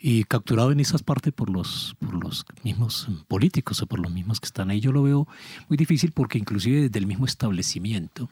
[0.01, 4.41] y capturado en esas partes por los, por los mismos políticos o por los mismos
[4.41, 4.81] que están ahí.
[4.81, 5.27] Yo lo veo
[5.69, 8.29] muy difícil porque inclusive desde el mismo establecimiento,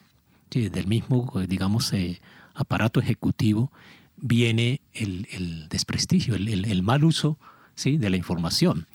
[0.50, 2.20] desde el mismo, digamos, eh,
[2.54, 3.72] aparato ejecutivo,
[4.20, 7.38] viene el, desprestigio, el, mal uso
[7.74, 7.98] ¿sí?
[7.98, 8.86] de la información.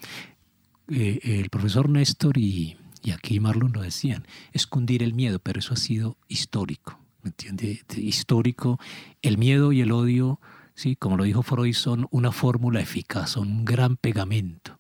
[0.89, 2.77] Eh, el profesor Néstor y,
[3.13, 7.81] aquí Marlon lo decían, escondir el miedo, pero eso ha sido histórico, ¿me entiende?
[7.97, 8.79] Histórico.
[9.21, 10.39] El miedo y el odio,
[10.75, 10.95] ¿sí?
[10.95, 14.79] como lo dijo Freud, son una fórmula eficaz, son un gran pegamento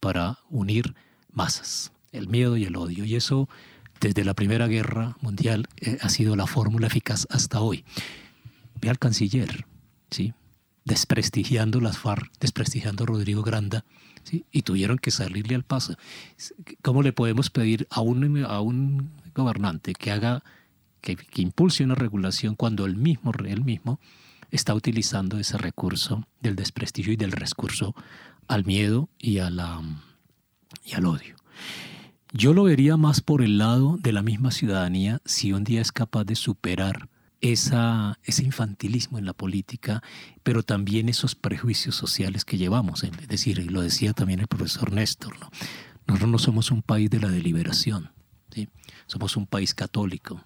[0.00, 0.94] para unir
[1.30, 3.04] masas, el miedo y el odio.
[3.04, 3.48] Y eso,
[4.00, 7.84] desde la Primera Guerra Mundial, eh, ha sido la fórmula eficaz hasta hoy.
[8.80, 9.66] Ve al canciller,
[10.84, 13.84] desprestigiando las FARC, desprestigiando Rodrigo Granda,
[14.50, 15.96] y tuvieron que salirle al paso.
[16.82, 20.42] ¿Cómo le podemos pedir a un, a un gobernante que haga,
[21.00, 23.32] que, impulse una regulación cuando él mismo,
[23.64, 24.00] mismo
[24.50, 27.94] está utilizando ese recurso del desprestigio y del recurso
[28.48, 29.82] al miedo y, a la,
[30.84, 31.36] y al odio?
[32.32, 35.92] Yo lo vería más por el lado de la misma ciudadanía si un día es
[35.92, 37.08] capaz de superar
[37.52, 40.02] esa, ese infantilismo en la política,
[40.42, 43.04] pero también esos prejuicios sociales que llevamos.
[43.04, 45.50] Es decir, y lo decía también el profesor Néstor, ¿no?
[46.06, 48.12] nosotros no somos un país de la deliberación,
[48.50, 48.70] ¿sí?
[49.06, 50.42] somos un país católico,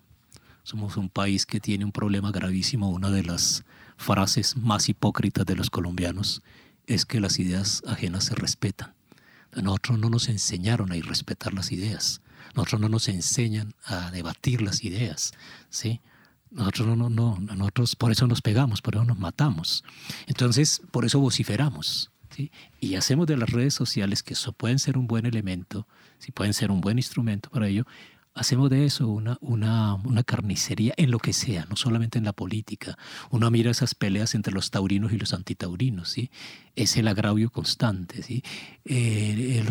[0.65, 2.91] somos un país que tiene un problema gravísimo.
[2.91, 3.65] Una de las
[3.97, 6.43] frases más hipócritas de los colombianos
[6.89, 8.95] es que las ideas ajenas se respetan.
[9.53, 12.23] A nosotros no nos enseñaron a ir respetar las ideas.
[12.57, 15.33] Nosotros no nos enseñan a debatir las ideas,
[15.71, 16.01] ¿sí?
[16.51, 19.85] Nosotros no, no, no, nosotros por eso nos pegamos, por eso nos matamos.
[20.27, 22.11] Entonces, por eso vociferamos.
[22.31, 22.51] ¿sí?
[22.81, 25.87] Y hacemos de las redes sociales, que eso pueden ser un buen elemento,
[26.19, 27.87] si pueden ser un buen instrumento para ello,
[28.39, 32.33] hacemos de eso una, una, una, carnicería en lo que sea, no solamente en la
[32.33, 32.97] política.
[33.31, 36.31] Uno mira esas peleas entre los taurinos y los antitaurinos, ¿sí?
[36.77, 38.23] es el agravio constante.
[38.23, 38.43] ¿sí?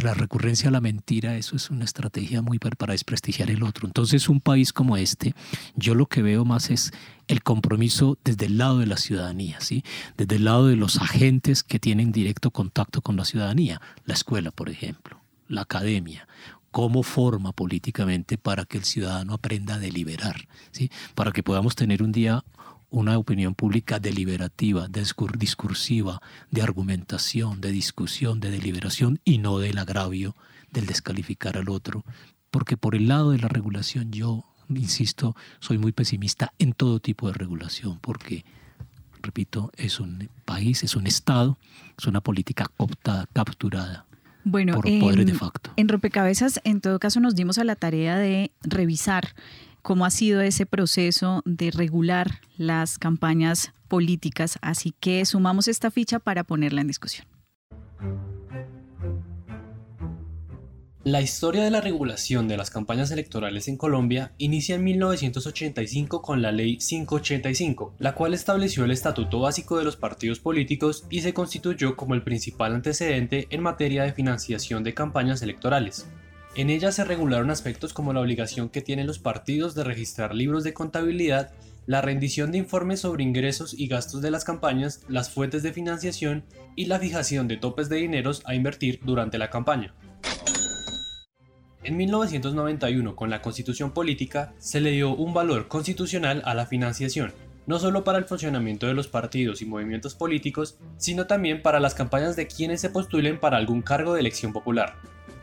[0.04, 3.88] La recurrencia a la mentira, eso es una estrategia muy para, para desprestigiar el otro.
[3.88, 5.34] Entonces, un país como este,
[5.76, 6.92] yo lo que veo más es
[7.28, 9.84] el compromiso desde el lado de la ciudadanía, ¿sí?
[10.18, 14.52] desde el lado de los agentes que tienen directo contacto con la ciudadanía, la escuela,
[14.52, 15.18] por ejemplo
[15.50, 16.28] la academia,
[16.78, 20.92] cómo forma políticamente para que el ciudadano aprenda a deliberar, ¿sí?
[21.16, 22.44] para que podamos tener un día
[22.92, 30.36] una opinión pública deliberativa, discursiva, de argumentación, de discusión, de deliberación y no del agravio,
[30.70, 32.04] del descalificar al otro.
[32.52, 37.26] Porque por el lado de la regulación yo, insisto, soy muy pesimista en todo tipo
[37.26, 38.46] de regulación, porque,
[39.24, 41.58] repito, es un país, es un Estado,
[41.98, 44.07] es una política optada, capturada
[44.48, 45.02] bueno, en,
[45.76, 49.36] En Rompecabezas, en todo caso, nos dimos a la tarea de revisar
[49.82, 56.20] cómo ha sido ese proceso de regular las campañas políticas, así que sumamos esta ficha
[56.20, 57.28] para ponerla en discusión.
[61.08, 66.41] La historia de la regulación de las campañas electorales en Colombia inicia en 1985 con
[66.41, 71.34] la Ley 585, la cual estableció el estatuto básico de los partidos políticos y se
[71.34, 76.10] constituyó como el principal antecedente en materia de financiación de campañas electorales.
[76.56, 80.65] En ella se regularon aspectos como la obligación que tienen los partidos de registrar libros
[80.65, 81.54] de contabilidad,
[81.86, 86.43] la rendición de informes sobre ingresos y gastos de las campañas, las fuentes de financiación
[86.76, 89.93] y la fijación de topes de dineros a invertir durante la campaña.
[91.88, 97.32] En 1991, con la Constitución Política, se le dio un valor constitucional a la financiación,
[97.65, 101.95] no solo para el funcionamiento de los partidos y movimientos políticos, sino también para las
[101.95, 104.95] campañas de quienes se postulen para algún cargo de elección popular.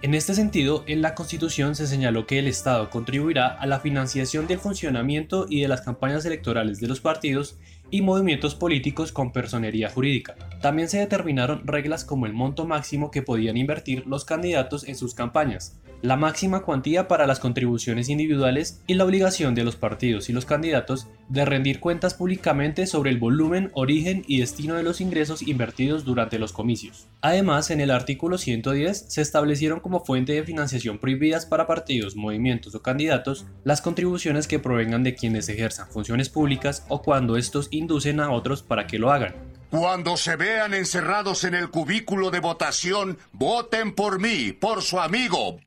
[0.03, 4.47] En este sentido, en la Constitución se señaló que el Estado contribuirá a la financiación
[4.47, 7.57] del funcionamiento y de las campañas electorales de los partidos
[7.91, 10.35] y movimientos políticos con personería jurídica.
[10.61, 15.15] También se determinaron reglas como el monto máximo que podían invertir los candidatos en sus
[15.15, 20.35] campañas, la máxima cuantía para las contribuciones individuales y la obligación de los partidos y
[20.35, 25.41] los candidatos de rendir cuentas públicamente sobre el volumen, origen y destino de los ingresos
[25.41, 27.09] invertidos durante los comicios.
[27.23, 32.75] Además, en el artículo 110 se establecieron como fuente de financiación prohibidas para partidos, movimientos
[32.75, 38.21] o candidatos las contribuciones que provengan de quienes ejerzan funciones públicas o cuando estos inducen
[38.21, 39.54] a otros para que lo hagan.
[39.77, 45.59] Cuando se vean encerrados en el cubículo de votación, voten por mí, por su amigo.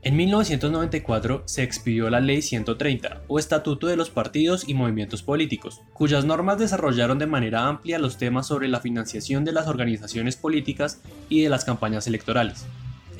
[0.00, 5.82] En 1994 se expidió la Ley 130, o Estatuto de los Partidos y Movimientos Políticos,
[5.92, 11.02] cuyas normas desarrollaron de manera amplia los temas sobre la financiación de las organizaciones políticas
[11.28, 12.64] y de las campañas electorales.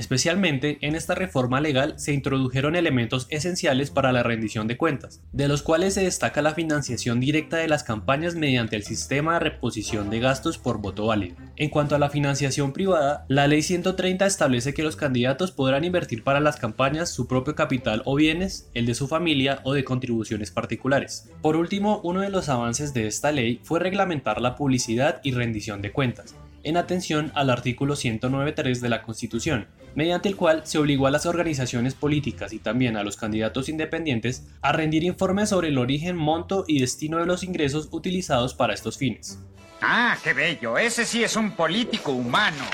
[0.00, 5.46] Especialmente en esta reforma legal se introdujeron elementos esenciales para la rendición de cuentas, de
[5.46, 10.08] los cuales se destaca la financiación directa de las campañas mediante el sistema de reposición
[10.08, 11.36] de gastos por voto válido.
[11.56, 16.24] En cuanto a la financiación privada, la Ley 130 establece que los candidatos podrán invertir
[16.24, 20.50] para las campañas su propio capital o bienes, el de su familia o de contribuciones
[20.50, 21.28] particulares.
[21.42, 25.82] Por último, uno de los avances de esta ley fue reglamentar la publicidad y rendición
[25.82, 31.06] de cuentas, en atención al artículo 109.3 de la Constitución, mediante el cual se obligó
[31.06, 35.78] a las organizaciones políticas y también a los candidatos independientes a rendir informes sobre el
[35.78, 39.38] origen, monto y destino de los ingresos utilizados para estos fines.
[39.82, 42.64] Ah, qué bello, ese sí es un político humano.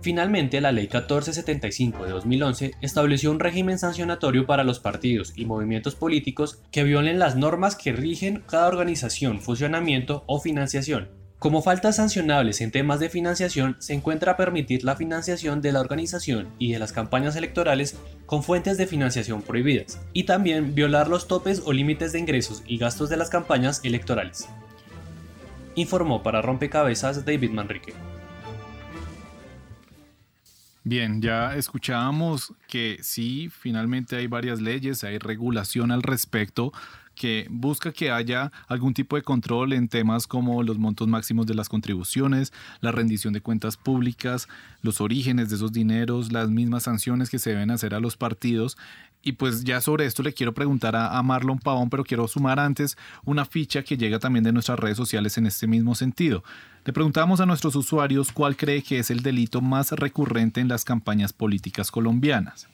[0.00, 5.94] Finalmente, la Ley 1475 de 2011 estableció un régimen sancionatorio para los partidos y movimientos
[5.94, 12.60] políticos que violen las normas que rigen cada organización, funcionamiento o financiación, como faltas sancionables
[12.60, 16.92] en temas de financiación se encuentra permitir la financiación de la organización y de las
[16.92, 22.20] campañas electorales con fuentes de financiación prohibidas, y también violar los topes o límites de
[22.20, 24.48] ingresos y gastos de las campañas electorales.
[25.74, 27.92] Informó para Rompecabezas David Manrique.
[30.84, 36.72] Bien, ya escuchábamos que sí, finalmente hay varias leyes, hay regulación al respecto
[37.22, 41.54] que busca que haya algún tipo de control en temas como los montos máximos de
[41.54, 44.48] las contribuciones, la rendición de cuentas públicas,
[44.80, 48.76] los orígenes de esos dineros, las mismas sanciones que se deben hacer a los partidos
[49.22, 52.98] y pues ya sobre esto le quiero preguntar a, Marlon Pavón, pero quiero sumar antes
[53.24, 56.42] una ficha que llega también de nuestras redes sociales en este mismo sentido.
[56.84, 60.84] Le preguntamos a nuestros usuarios cuál cree que es el delito más recurrente en las
[60.84, 62.66] campañas políticas colombianas.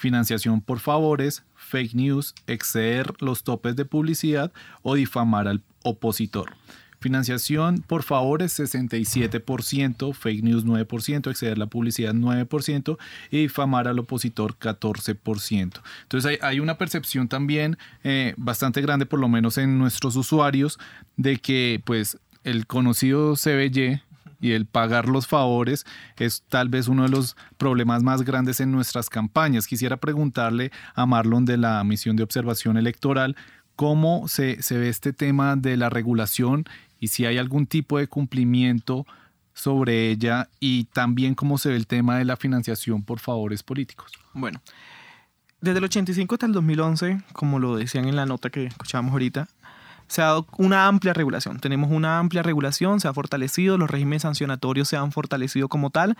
[0.00, 6.54] Financiación por favores, fake news, exceder los topes de publicidad o difamar al opositor.
[7.00, 12.96] Financiación por favores 67%, fake news 9%, exceder la publicidad 9%
[13.30, 15.82] y difamar al opositor 14%.
[16.04, 20.78] Entonces hay, una percepción también eh, bastante grande, por lo menos en nuestros usuarios,
[21.18, 24.00] de que pues el conocido CBY
[24.40, 25.84] y el pagar los favores
[26.16, 29.66] es tal vez uno de los problemas más grandes en nuestras campañas.
[29.66, 33.36] Quisiera preguntarle a Marlon de la misión de observación electoral
[33.76, 36.64] cómo se, se ve este tema de la regulación
[36.98, 39.06] y si hay algún tipo de cumplimiento
[39.54, 44.12] sobre ella y también cómo se ve el tema de la financiación por favores políticos.
[44.32, 44.60] Bueno,
[45.60, 49.48] desde el 85 hasta el 2011, como lo decían en la nota que escuchábamos ahorita,
[50.10, 51.60] se ha dado una amplia regulación.
[51.60, 56.16] Tenemos una amplia regulación, se ha fortalecido, los regímenes sancionatorios se han fortalecido como tal,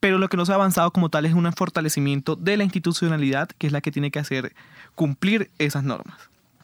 [0.00, 3.48] pero lo que no se ha avanzado como tal es un fortalecimiento de la institucionalidad,
[3.58, 4.56] que es la que tiene que hacer
[4.96, 6.16] cumplir esas normas.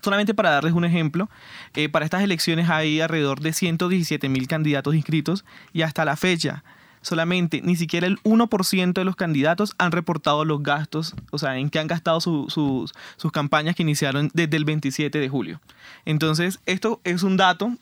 [0.02, 1.30] Solamente para darles un ejemplo,
[1.74, 6.64] eh, para estas elecciones hay alrededor de 117 mil candidatos inscritos y hasta la fecha
[7.00, 11.70] solamente ni siquiera el 1% de los candidatos han reportado los gastos, o sea, en
[11.70, 12.92] qué han gastado sus
[13.32, 15.60] campañas que iniciaron desde el 27 de julio.
[16.04, 17.72] Entonces, esto es un dato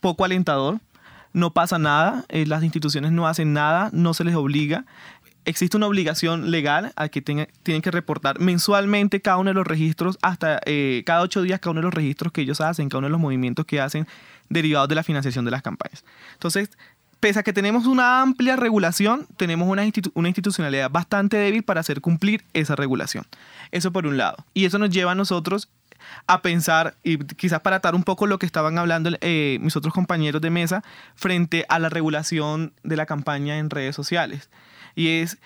[0.00, 0.80] poco alentador.
[1.32, 4.86] No pasa nada, eh, las instituciones no hacen nada, no se les obliga
[5.46, 7.48] existe una obligación legal a que tienen
[7.82, 11.80] que reportar mensualmente cada uno de los registros, hasta eh, cada ocho días cada uno
[11.80, 14.06] de los registros que ellos hacen, cada uno de los movimientos que hacen
[14.48, 16.04] derivados de la financiación de las campañas.
[16.34, 16.70] Entonces,
[17.26, 22.44] pese a que tenemos una amplia regulación, tenemos una, institucionalidad bastante débil para hacer cumplir
[22.52, 23.26] esa regulación.
[23.72, 24.36] Eso por un lado.
[24.54, 25.68] Y eso nos lleva a nosotros
[26.28, 29.92] a pensar, y quizás para atar un poco lo que estaban hablando eh, mis otros
[29.92, 30.84] compañeros de mesa,
[31.16, 34.48] frente a la regulación de la campaña en redes sociales
[34.94, 35.38] y es,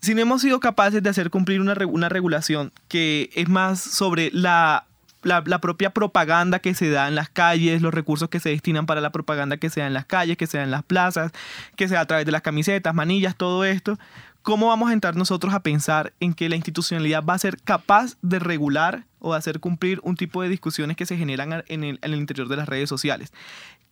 [0.00, 4.30] si no hemos sido capaces de hacer cumplir una, una regulación que es más sobre
[4.32, 4.87] la
[5.22, 9.00] la, propia propaganda que se da en las calles, los recursos que se destinan para
[9.00, 11.32] la propaganda que se da en las calles, que se da en las plazas,
[11.76, 13.98] que se da a través de las camisetas, manillas, todo esto.
[14.42, 18.16] ¿Cómo vamos a entrar nosotros a pensar en que la institucionalidad va a ser capaz
[18.22, 22.14] de regular o de hacer cumplir un tipo de discusiones que se generan en el,
[22.14, 23.32] interior de las redes sociales?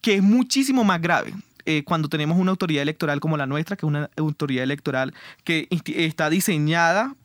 [0.01, 1.35] Que es muchísimo más grave.
[1.67, 5.13] Eh, cuando tenemos una autoridad electoral como la nuestra, que es una autoridad electoral
[5.43, 5.67] que
[5.97, 7.17] está diseñada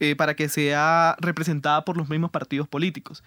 [0.00, 3.22] eh, para que sea representada por los mismos partidos políticos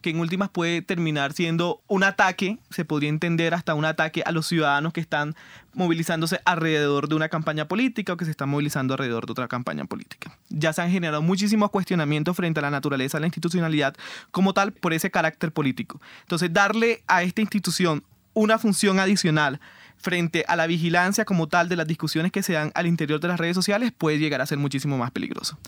[0.00, 4.32] que en últimas puede terminar siendo un ataque, se podría entender hasta un ataque a
[4.32, 5.34] los ciudadanos que están
[5.74, 9.84] movilizándose alrededor de una campaña política o que se están movilizando alrededor de otra campaña
[9.84, 10.36] política.
[10.48, 13.94] Ya se han generado muchísimos cuestionamientos frente a la naturaleza de la institucionalidad
[14.30, 16.00] como tal por ese carácter político.
[16.22, 18.02] Entonces, darle a esta institución
[18.32, 19.60] una función adicional
[20.00, 23.28] frente a la vigilancia como tal de las discusiones que se dan al interior de
[23.28, 25.58] las redes sociales puede llegar a ser muchísimo más peligroso.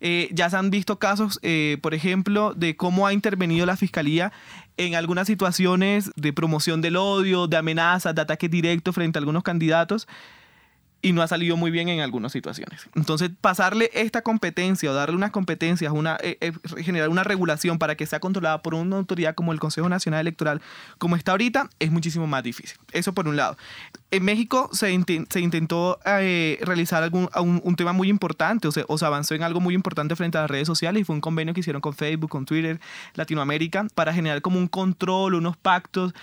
[0.00, 4.32] Eh, ya se han visto casos, eh, por ejemplo, de cómo ha intervenido la Fiscalía
[4.76, 9.42] en algunas situaciones de promoción del odio, de amenazas, de ataques directos frente a algunos
[9.42, 10.06] candidatos
[11.02, 12.88] y no ha salido muy bien en algunas situaciones.
[12.94, 17.94] Entonces, pasarle esta competencia o darle unas competencias, una, eh, eh, generar una regulación para
[17.94, 20.60] que sea controlada por una autoridad como el Consejo Nacional Electoral,
[20.98, 22.78] como está ahorita, es muchísimo más difícil.
[22.92, 23.56] Eso por un lado.
[24.12, 29.34] En México se, intentó eh, realizar algún, un, tema muy importante, o, sea, se avanzó
[29.34, 31.82] en algo muy importante frente a las redes sociales y fue un convenio que hicieron
[31.82, 32.80] con Facebook, con Twitter,
[33.14, 36.14] Latinoamérica, para generar como un control, unos pactos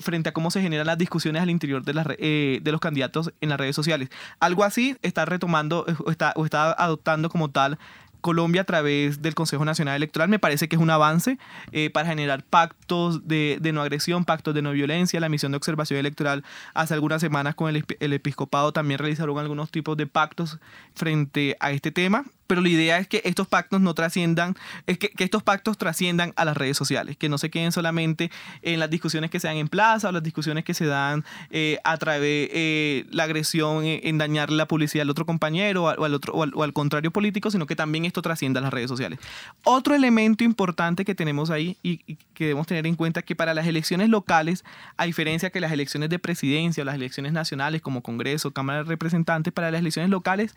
[0.00, 3.50] frente a cómo se generan las discusiones al interior de, las, de los candidatos en
[3.50, 4.08] las redes sociales.
[4.40, 7.78] Algo así está retomando o está, o está adoptando como tal
[8.20, 10.28] Colombia a través del Consejo Nacional Electoral.
[10.28, 11.38] Me parece que es un avance
[11.72, 15.20] eh, para generar pactos de, no agresión, pactos de no violencia.
[15.20, 16.44] La misión de observación electoral
[16.74, 20.58] hace algunas semanas con el, el episcopado también realizaron algunos tipos de pactos
[20.94, 25.12] frente a este tema pero la idea es que estos pactos no trasciendan, es que,
[25.18, 28.32] estos pactos trasciendan a las redes sociales, que no se queden solamente
[28.62, 31.78] en las discusiones que se dan en plaza o las discusiones que se dan eh,
[31.84, 36.14] a través de eh, la agresión en, dañar la publicidad al otro compañero o al,
[36.14, 39.20] otro, o al, contrario político, sino que también esto trascienda a las redes sociales.
[39.62, 43.36] Otro elemento importante que tenemos ahí y, y que debemos tener en cuenta es que
[43.36, 44.64] para las elecciones locales,
[44.96, 48.84] a diferencia que las elecciones de presidencia o las elecciones nacionales como Congreso, Cámara de
[48.84, 50.54] Representantes, para las elecciones locales,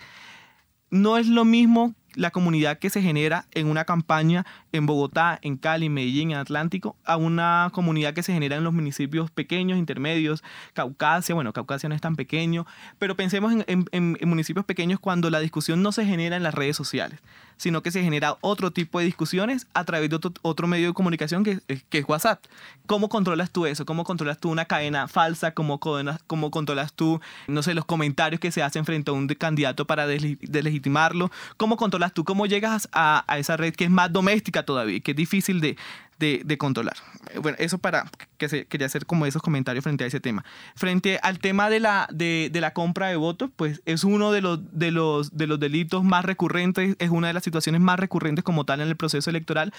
[0.91, 5.57] no es lo mismo la comunidad que se genera en una campaña en Bogotá, en
[5.57, 10.43] Cali, Medellín, en Atlántico, a una comunidad que se genera en los municipios pequeños, intermedios,
[10.73, 12.65] Caucasia, bueno, Caucasia no es tan pequeño,
[12.99, 17.19] pero pensemos en, municipios pequeños cuando la discusión no se genera en las redes sociales,
[17.57, 21.43] sino que se genera otro tipo de discusiones a través de otro, medio de comunicación
[21.43, 21.59] que,
[21.89, 22.43] que, es WhatsApp.
[22.87, 23.85] ¿Cómo controlas tú eso?
[23.85, 25.53] ¿Cómo controlas tú una cadena falsa?
[25.53, 29.85] ¿Cómo, cómo controlas tú, no sé, los comentarios que se hacen frente a un candidato
[29.85, 31.31] para deslegitimarlo?
[31.57, 32.23] ¿Cómo controlas tú?
[32.23, 35.77] ¿Cómo llegas a, esa red que es más doméstica todavía, que es difícil de,
[36.21, 36.95] de, controlar.
[37.41, 40.45] Bueno, eso para que se, quería hacer como esos comentarios frente a ese tema.
[40.75, 44.41] Frente al tema de la, de, de, la compra de votos, pues es uno de
[44.41, 48.43] los, de, los, de los delitos más recurrentes, es una de las situaciones más recurrentes
[48.43, 49.73] como tal en el proceso electoral,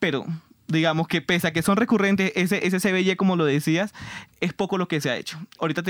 [0.00, 0.26] pero
[0.66, 3.92] digamos que pese a que son recurrentes, ese, ese CBY, como lo decías,
[4.40, 5.38] es poco lo que se ha hecho.
[5.58, 5.82] Ahorita,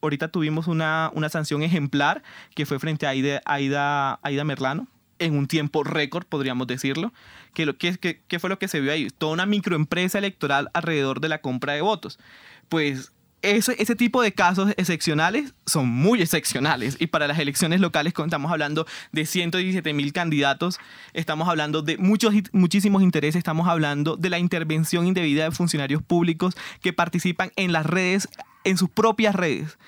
[0.00, 2.22] ahorita tuvimos una, una sanción ejemplar
[2.54, 4.88] que fue frente a Aida, Aida, Aida Merlano,
[5.20, 7.12] en un tiempo récord, podríamos decirlo.
[7.54, 7.72] ¿Qué,
[8.26, 9.08] que, fue lo que se vio ahí?
[9.10, 12.18] Toda una microempresa electoral alrededor de la compra de votos.
[12.68, 13.12] Pues
[13.42, 18.86] ese, tipo de casos excepcionales son muy excepcionales y para las elecciones locales estamos hablando
[19.12, 20.78] de 117 mil candidatos,
[21.14, 26.54] estamos hablando de muchos, muchísimos intereses, estamos hablando de la intervención indebida de funcionarios públicos
[26.82, 28.28] que participan en las redes,
[28.64, 29.78] en sus propias redes.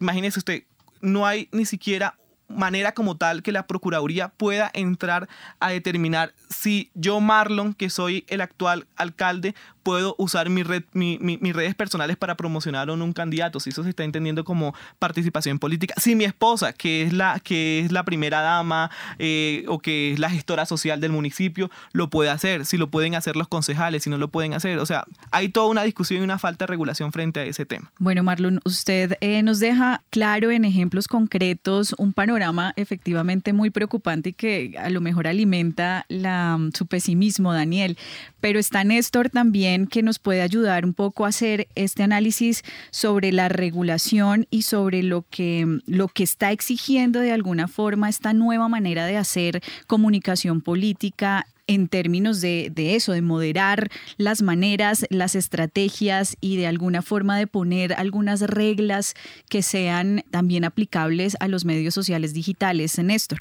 [0.00, 0.64] Imagínese usted,
[1.02, 2.16] no hay ni siquiera
[2.52, 5.28] manera como tal que la Procuraduría pueda entrar
[5.60, 11.18] a determinar si yo, Marlon, que soy el actual alcalde, puedo usar mi red, mi,
[11.20, 15.58] mis redes personales para promocionar a un candidato, si eso se está entendiendo como participación
[15.58, 15.94] política.
[15.98, 20.18] Si mi esposa, que es la, que es la primera dama eh, o que es
[20.18, 24.10] la gestora social del municipio, lo puede hacer, si lo pueden hacer los concejales, si
[24.10, 24.78] no lo pueden hacer.
[24.78, 27.90] O sea, hay toda una discusión y una falta de regulación frente a ese tema.
[27.98, 34.30] Bueno, Marlon, usted eh, nos deja claro en ejemplos concretos un panorama efectivamente muy preocupante
[34.30, 37.96] y que a lo mejor alimenta la su pesimismo, Daniel.
[38.40, 43.32] Pero está Néstor también que nos puede ayudar un poco a hacer este análisis sobre
[43.32, 48.68] la regulación y sobre lo que, lo que está exigiendo de alguna forma esta nueva
[48.68, 55.34] manera de hacer comunicación política en términos de, de, eso, de moderar las maneras, las
[55.34, 59.14] estrategias y de alguna forma de poner algunas reglas
[59.48, 62.98] que sean también aplicables a los medios sociales digitales.
[62.98, 63.40] Néstor.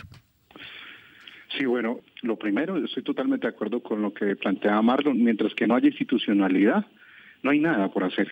[1.57, 5.67] Sí, bueno, lo primero, estoy totalmente de acuerdo con lo que planteaba Marlon, mientras que
[5.67, 6.85] no haya institucionalidad,
[7.43, 8.31] no hay nada por hacer.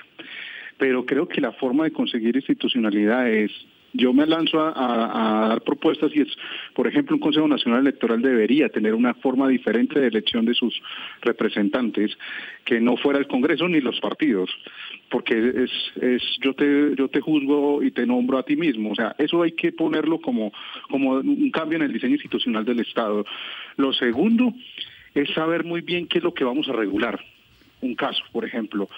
[0.77, 3.51] Pero creo que la forma de conseguir institucionalidad es
[3.93, 6.27] yo me lanzo a, dar propuestas y es,
[6.73, 10.81] por ejemplo, un Consejo Nacional Electoral debería tener una forma diferente de elección de sus
[11.21, 12.17] representantes
[12.65, 14.49] que no fuera el Congreso ni los partidos,
[15.09, 15.71] porque es,
[16.01, 19.41] es yo te yo te juzgo y te nombro a ti mismo, o sea, eso
[19.41, 20.51] hay que ponerlo como
[20.89, 23.25] como un cambio en el diseño institucional del Estado.
[23.77, 24.53] Lo segundo
[25.15, 27.19] es saber muy bien qué es lo que vamos a regular.
[27.81, 28.89] Un caso, por ejemplo,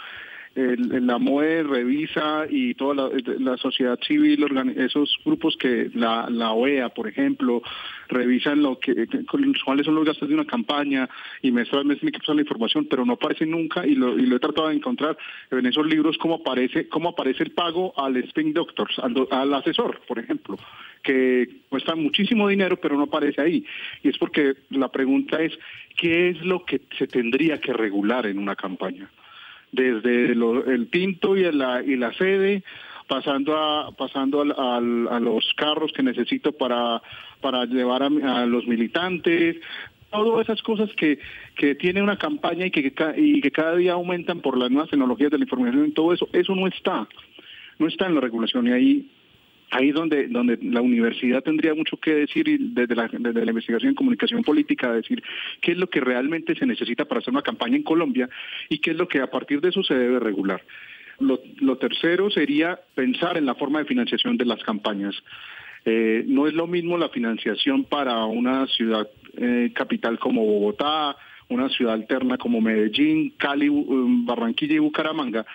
[0.55, 4.45] el, la MOE revisa y toda la, sociedad civil,
[4.77, 7.61] esos grupos que la, la OEA, por ejemplo,
[8.09, 9.07] revisan lo que,
[9.63, 11.09] cuáles son los gastos de una campaña
[11.41, 14.25] y me mes tiene que pasar la información, pero no aparece nunca y lo, y
[14.25, 15.17] lo he tratado de encontrar
[15.51, 20.19] en esos libros cómo aparece, cómo aparece el pago al spin doctors, al asesor, por
[20.19, 20.57] ejemplo
[21.01, 23.65] que cuesta muchísimo dinero, pero no aparece ahí.
[24.03, 25.57] Y es porque la pregunta es,
[25.97, 29.09] ¿qué es lo que se tendría que regular en una campaña?
[29.71, 32.63] Desde el tinto y la, sede,
[33.07, 37.01] pasando a pasando a los carros que necesito para
[37.41, 39.57] para llevar a, los militantes.
[40.09, 41.19] Todas esas cosas que,
[41.55, 45.31] que tiene una campaña y que, y que cada día aumentan por las nuevas tecnologías
[45.31, 47.07] de la información y todo eso, eso no está,
[47.79, 48.67] no está en la regulación.
[48.67, 49.10] Y ahí
[49.71, 53.89] ahí donde, donde la universidad tendría mucho que decir y desde la, desde la investigación
[53.89, 55.23] en comunicación política, decir
[55.61, 58.29] qué es lo que realmente se necesita para hacer una campaña en Colombia
[58.69, 60.61] y qué es lo que a partir de eso se debe regular.
[61.19, 65.15] Lo, tercero sería pensar en la forma de financiación de las campañas.
[65.85, 69.07] Eh, no es lo mismo la financiación para una ciudad
[69.37, 71.15] eh, capital como Bogotá,
[71.49, 75.45] una ciudad alterna como Medellín, Cali, um, Barranquilla y Bucaramanga,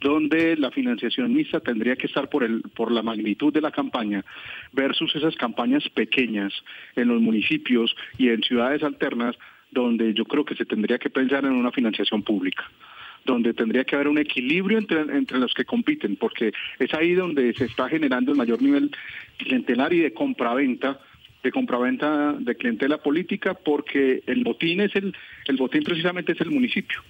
[0.00, 4.24] donde la financiación mixta tendría que estar por, el, por la magnitud de la campaña
[4.72, 6.52] versus esas campañas pequeñas
[6.96, 9.36] en los municipios y en ciudades alternas
[9.70, 12.64] donde yo creo que se tendría que pensar en una financiación pública
[13.24, 17.52] donde tendría que haber un equilibrio entre, entre los que compiten, porque es ahí donde
[17.52, 18.90] se está generando el mayor nivel
[19.36, 20.98] clientelar y de compraventa
[21.42, 25.14] de compraventa de clientela política porque el botín es el
[25.46, 27.00] el botín precisamente es el municipio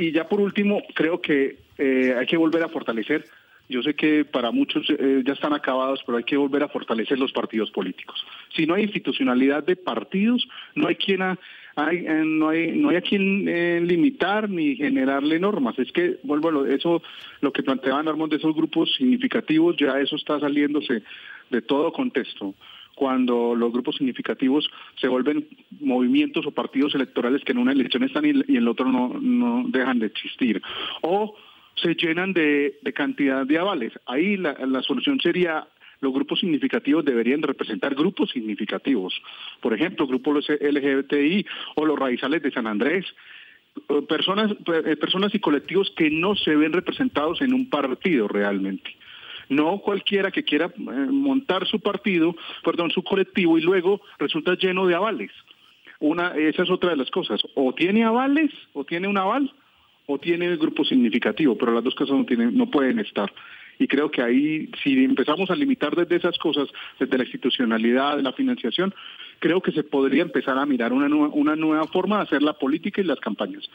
[0.00, 3.26] y ya por último, creo que eh, hay que volver a fortalecer
[3.68, 7.18] Yo sé que para muchos eh, ya están acabados, pero hay que volver a fortalecer
[7.18, 8.24] los partidos políticos.
[8.56, 11.38] Si no hay institucionalidad de partidos, no hay quien a,
[11.76, 13.44] hay, eh, no hay no hay a quien
[13.86, 15.78] limitar ni generarle normas.
[15.78, 17.02] Es que vuelvo a lo, eso
[17.42, 21.02] lo que planteaban Armón de esos grupos significativos, ya eso está saliéndose
[21.50, 22.54] de todo contexto
[23.00, 24.68] cuando los grupos significativos
[25.00, 25.48] se vuelven
[25.80, 29.64] movimientos o partidos electorales que en una elección están y, en el otro no, no
[29.68, 30.60] dejan de existir.
[31.00, 31.34] O
[31.76, 33.94] se llenan de, cantidad de avales.
[34.04, 35.66] Ahí la, solución sería
[36.02, 39.14] los grupos significativos deberían representar grupos significativos.
[39.62, 41.46] Por ejemplo, grupos LGBTI
[41.76, 43.06] o los raizales de San Andrés.
[43.88, 48.94] Eh, personas, eh, personas y colectivos que no se ven representados en un partido realmente.
[49.50, 52.34] No cualquiera que quiera eh, montar su partido,
[52.64, 55.32] perdón, su colectivo y luego resulta lleno de avales.
[55.98, 57.42] Una, esa es otra de las cosas.
[57.56, 59.52] O tiene avales, o tiene un aval,
[60.06, 63.30] o tiene el grupo significativo, pero las dos cosas no, tienen, no pueden estar.
[63.80, 66.68] Y creo que ahí, si empezamos a limitar desde esas cosas,
[67.00, 68.94] desde la institucionalidad, de la financiación,
[69.40, 73.00] creo que se podría empezar a mirar una una nueva forma de hacer la política
[73.00, 73.68] y las campañas.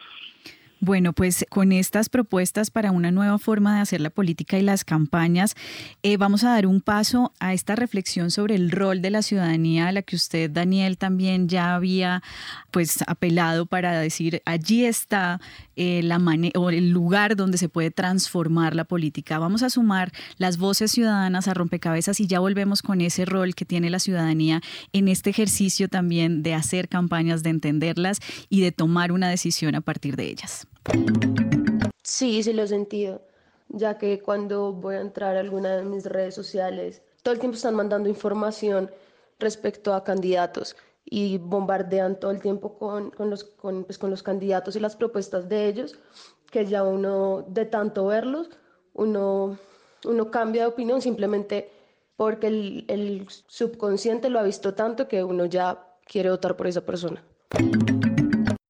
[0.85, 4.85] Bueno, pues con estas propuestas para una nueva forma de hacer la política y las
[4.85, 5.55] campañas,
[6.03, 9.87] eh, vamos a dar un paso a esta reflexión sobre el rol de la ciudadanía
[9.87, 12.21] a la que usted, Daniel, también ya había
[12.69, 15.41] pues apelado para decir allí está
[15.75, 16.21] eh, la
[16.53, 19.39] o el lugar donde se puede transformar la política.
[19.39, 23.65] Vamos a sumar las voces ciudadanas a rompecabezas y ya volvemos con ese rol que
[23.65, 24.61] tiene la ciudadanía
[24.93, 28.19] en este ejercicio también de hacer campañas, de entenderlas
[28.49, 30.67] y de tomar una decisión a partir de ellas.
[32.03, 33.21] Sí, sí lo he sentido,
[33.69, 37.55] ya que cuando voy a entrar a alguna de mis redes sociales, todo el tiempo
[37.55, 38.91] están mandando información
[39.39, 44.79] respecto a candidatos y bombardean todo el tiempo con, los, pues, con, los candidatos y
[44.79, 45.97] las propuestas de ellos,
[46.51, 48.49] que ya uno, de tanto verlos,
[48.93, 49.57] uno,
[50.05, 51.69] uno cambia de opinión simplemente
[52.15, 56.85] porque el, el subconsciente lo ha visto tanto que uno ya quiere votar por esa
[56.85, 57.23] persona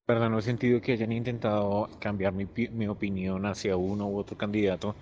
[0.08, 4.38] verdad no he sentido que hayan intentado cambiar mi, mi, opinión hacia uno u otro
[4.38, 4.96] candidato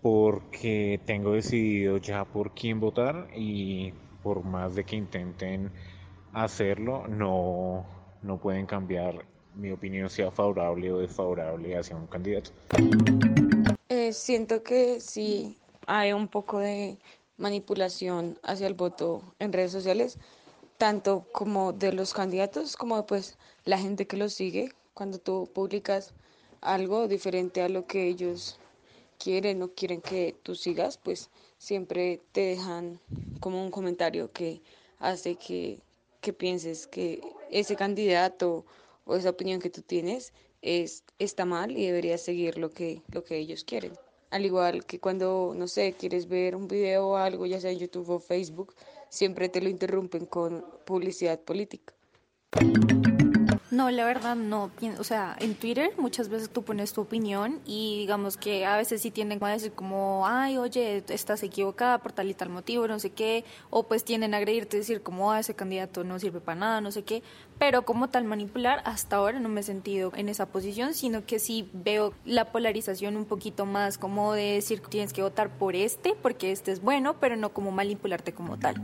[0.00, 5.70] porque tengo decidido ya por quién votar y por más de que intenten
[6.32, 7.84] hacerlo no,
[8.22, 12.52] no pueden cambiar mi opinión sea favorable o desfavorable hacia un candidato.
[13.90, 16.96] Eh, siento que sí hay un poco de
[17.36, 20.18] manipulación hacia el voto en redes sociales
[20.82, 26.12] tanto como de los candidatos como pues la gente que los sigue cuando tú publicas
[26.60, 28.58] algo diferente a lo que ellos
[29.16, 32.98] quieren o quieren que tú sigas, pues siempre te dejan
[33.38, 34.60] como un comentario que
[34.98, 35.78] hace que,
[36.20, 38.64] que pienses que ese candidato
[39.04, 43.22] o esa opinión que tú tienes es, está mal y deberías seguir lo que, lo
[43.22, 43.92] que ellos quieren.
[44.30, 47.78] Al igual que cuando, no sé, quieres ver un video o algo, ya sea en
[47.78, 48.74] YouTube o Facebook,
[49.12, 51.92] siempre te lo interrumpen con publicidad política.
[53.72, 54.70] No, la verdad no.
[54.98, 59.00] O sea, en Twitter muchas veces tú pones tu opinión y digamos que a veces
[59.00, 62.98] sí tienden a decir como, ay, oye, estás equivocada por tal y tal motivo, no
[62.98, 63.46] sé qué.
[63.70, 66.92] O pues tienden a agredirte, decir como, ah, ese candidato no sirve para nada, no
[66.92, 67.22] sé qué.
[67.58, 71.38] Pero como tal manipular, hasta ahora no me he sentido en esa posición, sino que
[71.38, 76.14] sí veo la polarización un poquito más como de decir tienes que votar por este
[76.20, 78.74] porque este es bueno, pero no como manipularte como tal.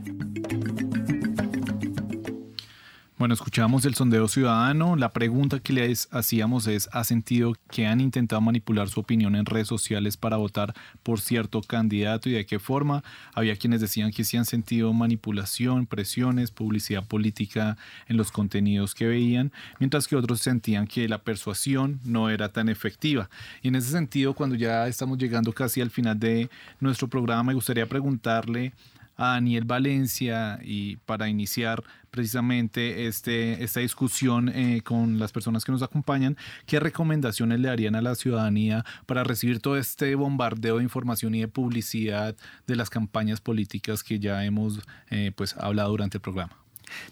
[3.19, 4.95] Bueno, escuchamos el sondeo ciudadano.
[4.95, 9.45] La pregunta que les hacíamos es, ¿ha sentido que han intentado manipular su opinión en
[9.45, 13.03] redes sociales para votar por cierto candidato y de qué forma?
[13.35, 19.09] Había quienes decían que sí han sentido manipulación, presiones, publicidad política en los contenidos que
[19.09, 19.51] veían,
[19.81, 23.29] mientras que otros sentían que la persuasión no era tan efectiva.
[23.63, 26.49] Y en ese sentido, cuando ya estamos llegando casi al final de
[26.79, 28.75] nuestro programa, me gustaría preguntarle
[29.17, 31.83] a Daniel Valencia y para iniciar
[32.19, 37.95] precisamente este, esta discusión eh, con las personas que nos acompañan, ¿qué recomendaciones le darían
[37.95, 42.35] a la ciudadanía para recibir todo este bombardeo de información y de publicidad
[42.67, 46.57] de las campañas políticas que ya hemos eh, pues, hablado durante el programa?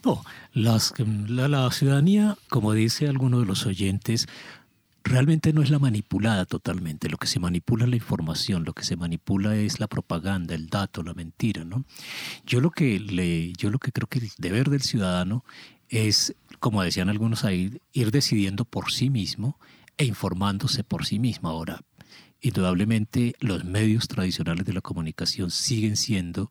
[0.05, 0.81] No, la,
[1.29, 4.27] la ciudadanía, como dice alguno de los oyentes,
[5.07, 7.09] realmente no es la manipulada totalmente.
[7.09, 10.69] Lo que se manipula es la información, lo que se manipula es la propaganda, el
[10.69, 11.85] dato, la mentira, ¿no?
[12.45, 15.45] Yo lo que le, yo lo que creo que el deber del ciudadano
[15.89, 19.59] es, como decían algunos ahí, ir decidiendo por sí mismo
[19.97, 21.49] e informándose por sí mismo.
[21.49, 21.81] Ahora,
[22.41, 26.51] indudablemente los medios tradicionales de la comunicación siguen siendo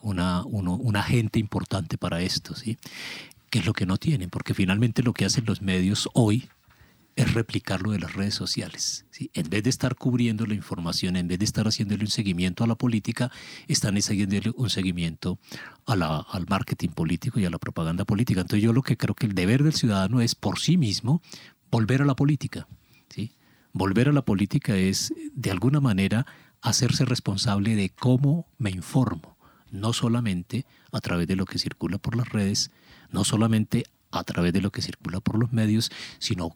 [0.00, 2.76] una, un agente importante para esto, ¿sí?
[3.50, 6.48] Que es lo que no tienen, porque finalmente lo que hacen los medios hoy
[7.16, 9.06] es replicar lo de las redes sociales.
[9.34, 12.66] En vez de estar cubriendo la información, en vez de estar haciéndole un seguimiento a
[12.66, 13.30] la política,
[13.68, 15.38] están haciéndole un seguimiento
[15.86, 18.40] a la, al marketing político y a la propaganda política.
[18.40, 21.22] Entonces yo lo que creo que el deber del ciudadano es por sí mismo
[21.70, 22.66] volver a la política.
[23.08, 23.32] ¿sí?
[23.72, 26.26] Volver a la política es, de alguna manera,
[26.60, 29.36] hacerse responsable de cómo me informo,
[29.70, 32.70] no solamente a través de lo que circula por las redes,
[33.10, 36.54] no solamente a través de lo que circula por los medios, sino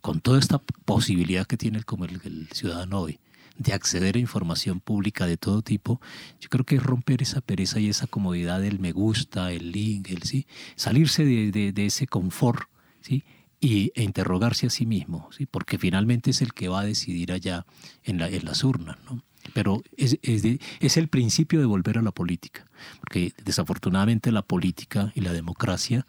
[0.00, 3.20] con toda esta posibilidad que tiene como el, ciudadano hoy
[3.56, 6.00] de acceder a información pública de todo tipo,
[6.40, 10.08] yo creo que es romper esa pereza y esa comodidad del me gusta, el link,
[10.08, 10.46] el sí,
[10.76, 12.62] salirse de, ese confort,
[13.02, 13.22] ¿sí?
[13.60, 15.44] y, e interrogarse a sí mismo, ¿sí?
[15.44, 17.66] porque finalmente es el que va a decidir allá
[18.02, 18.96] en, la, las urnas.
[19.04, 19.22] ¿no?
[19.52, 22.66] Pero es, es, el principio de volver a la política,
[23.00, 26.06] porque desafortunadamente la política y la democracia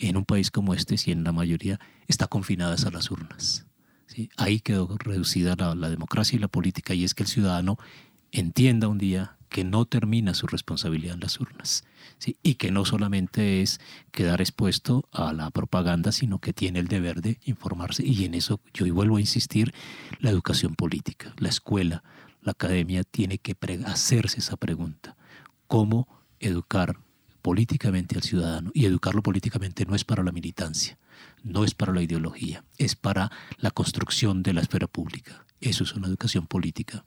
[0.00, 1.78] en un país como este, si en la mayoría,
[2.08, 3.66] está confinadas a las urnas.
[4.06, 4.30] ¿sí?
[4.36, 7.78] Ahí quedó reducida la, democracia y la política y es que el ciudadano
[8.32, 11.84] entienda un día que no termina su responsabilidad en las urnas
[12.18, 12.36] ¿sí?
[12.42, 13.80] y que no solamente es
[14.12, 18.60] quedar expuesto a la propaganda, sino que tiene el deber de informarse y en eso
[18.72, 19.74] yo vuelvo a insistir,
[20.20, 22.04] la educación política, la escuela,
[22.42, 25.16] la academia tiene que hacerse esa pregunta,
[25.66, 26.06] ¿cómo
[26.38, 26.96] educar
[27.42, 28.70] políticamente al ciudadano.
[28.74, 30.98] Y educarlo políticamente no es para la militancia,
[31.42, 35.44] no es para la ideología, es para la construcción de la esfera pública.
[35.60, 37.04] Eso es una educación política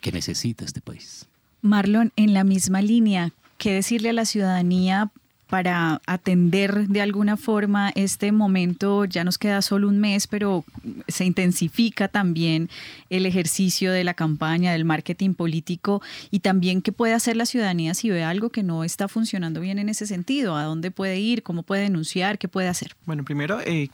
[0.00, 1.28] que necesita este país.
[1.60, 5.12] Marlon, en la misma línea, ¿qué decirle a la ciudadanía
[5.52, 9.04] para atender de alguna forma este momento.
[9.04, 10.64] Ya nos queda solo un mes, pero
[11.08, 12.70] se intensifica también
[13.10, 16.00] el ejercicio de la campaña, del marketing político
[16.30, 19.78] y también qué puede hacer la ciudadanía si ve algo que no está funcionando bien
[19.78, 20.56] en ese sentido.
[20.56, 21.42] ¿A dónde puede ir?
[21.42, 22.38] ¿Cómo puede denunciar?
[22.38, 22.96] ¿Qué puede hacer?
[23.04, 23.90] Bueno, primero, eh,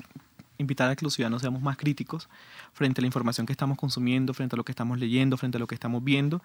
[0.58, 2.28] invitar a que los ciudadanos seamos más críticos
[2.72, 5.58] frente a la información que estamos consumiendo, frente a lo que estamos leyendo, frente a
[5.58, 6.40] lo que estamos viendo.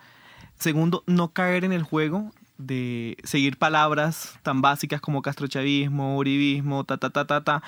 [0.58, 6.98] Segundo, no caer en el juego de seguir palabras tan básicas como castrochavismo, uribismo, ta,
[6.98, 7.64] ta, ta, ta, ta,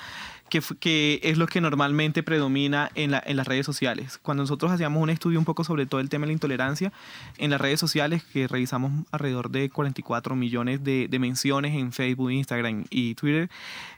[0.48, 4.18] que, es lo que normalmente predomina en las redes sociales.
[4.22, 6.92] Cuando nosotros hacíamos un estudio un poco sobre todo el tema de la intolerancia,
[7.38, 12.30] en las redes sociales, que revisamos alrededor de 44 millones de, de menciones en Facebook,
[12.30, 13.50] Instagram y Twitter,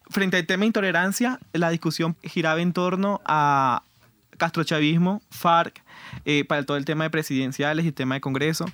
[0.09, 3.83] frente al tema de intolerancia, la discusión giraba en torno a
[4.39, 5.83] castrochavismo, FARC,
[6.25, 8.65] eh, para todo el tema de presidenciales y tema de Congreso,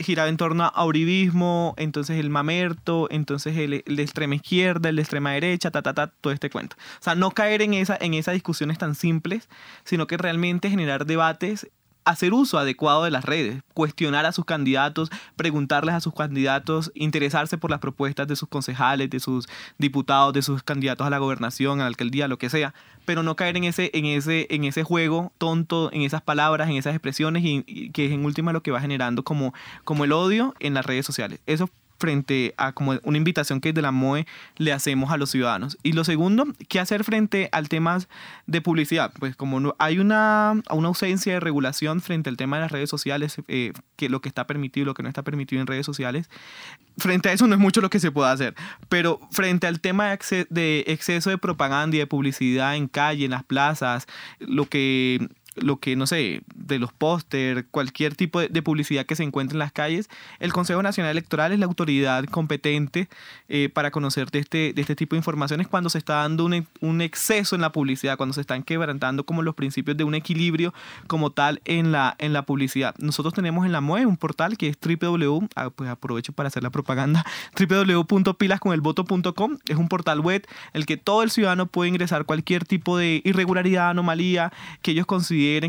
[0.00, 5.02] giraba en torno a uribismo, entonces el mamerto, entonces el, de extrema izquierda, el de
[5.02, 6.76] extrema derecha, ta, ta, ta, todo este cuento.
[7.00, 9.48] O sea, no caer en, esa, en esas discusiones tan simples,
[9.84, 11.68] sino que realmente generar debates
[12.04, 17.58] hacer uso adecuado de las redes, cuestionar a sus candidatos, preguntarles a sus candidatos, interesarse
[17.58, 19.48] por las propuestas de sus concejales, de sus
[19.78, 22.74] diputados, de sus candidatos a la gobernación, a la alcaldía, lo que sea,
[23.04, 26.76] pero no caer en ese, en ese, en ese juego tonto, en esas palabras, en
[26.76, 30.54] esas expresiones y, que es en última lo que va generando como, como el odio
[30.60, 31.40] en las redes sociales.
[31.46, 31.68] Eso
[32.00, 34.26] frente a como una invitación que de la MOE
[34.56, 35.78] le hacemos a los ciudadanos.
[35.82, 37.98] Y lo segundo, ¿qué hacer frente al tema
[38.46, 39.12] de publicidad?
[39.18, 43.36] Pues como hay una, una ausencia de regulación frente al tema de las redes sociales,
[43.48, 46.30] eh, que lo que está permitido y lo que no está permitido en redes sociales,
[46.96, 48.54] frente a eso no es mucho lo que se puede hacer,
[48.88, 50.16] pero frente al tema
[50.48, 54.06] de exceso de propaganda y de publicidad en calle, en las plazas,
[54.38, 59.22] lo que lo que, no sé, de los póster, cualquier tipo de, publicidad que se
[59.22, 63.08] encuentre en las calles, el Consejo Nacional Electoral es la autoridad competente
[63.48, 66.66] eh, para conocer de este, de este tipo de informaciones cuando se está dando un,
[66.80, 70.74] un, exceso en la publicidad, cuando se están quebrantando como los principios de un equilibrio
[71.06, 72.94] como tal en la, en la publicidad.
[72.98, 76.62] Nosotros tenemos en la MOE un portal que es www, ah, pues aprovecho para hacer
[76.62, 77.24] la propaganda,
[77.58, 82.98] www.pilasconelvoto.com, es un portal web en el que todo el ciudadano puede ingresar cualquier tipo
[82.98, 85.06] de irregularidad, anomalía que ellos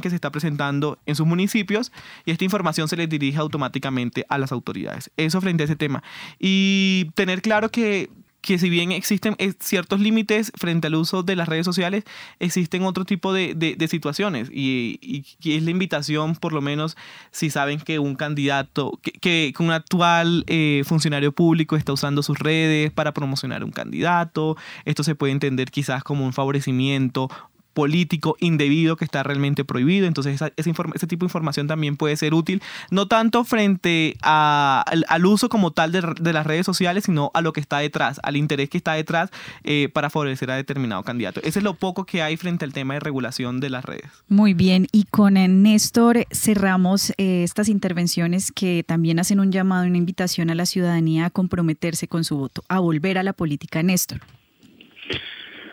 [0.01, 1.91] que se está presentando en sus municipios
[2.25, 5.11] y esta información se les dirige automáticamente a las autoridades.
[5.17, 6.03] Eso frente a ese tema.
[6.39, 8.09] Y tener claro que
[8.41, 12.03] que si bien existen eh, ciertos límites frente al uso de las redes sociales,
[12.39, 16.97] existen otro tipo de, de, situaciones y, y, es la invitación, por lo menos,
[17.31, 22.39] si saben que un candidato, que, que un actual eh, funcionario público está usando sus
[22.39, 27.29] redes para promocionar un candidato, esto se puede entender quizás como un favorecimiento
[27.73, 30.07] político indebido que está realmente prohibido.
[30.07, 35.71] Entonces, ese tipo de información también puede ser útil, no tanto frente al, uso como
[35.71, 38.93] tal de, las redes sociales, sino a lo que está detrás, al interés que está
[38.93, 39.29] detrás
[39.63, 41.41] eh, para favorecer a determinado candidato.
[41.43, 44.09] Ese es lo poco que hay frente al tema de regulación de las redes.
[44.27, 49.97] Muy bien, y con Néstor cerramos eh, estas intervenciones que también hacen un llamado, una
[49.97, 53.83] invitación a la ciudadanía a comprometerse con su voto, a volver a la política.
[53.83, 54.21] Néstor.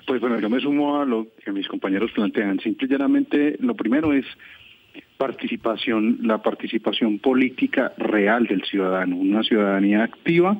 [0.08, 2.58] Pues bueno, yo me sumo a lo que mis compañeros plantean.
[2.60, 4.24] Simple y llanamente, lo primero es
[5.18, 10.58] participación, la participación política real del ciudadano, una ciudadanía activa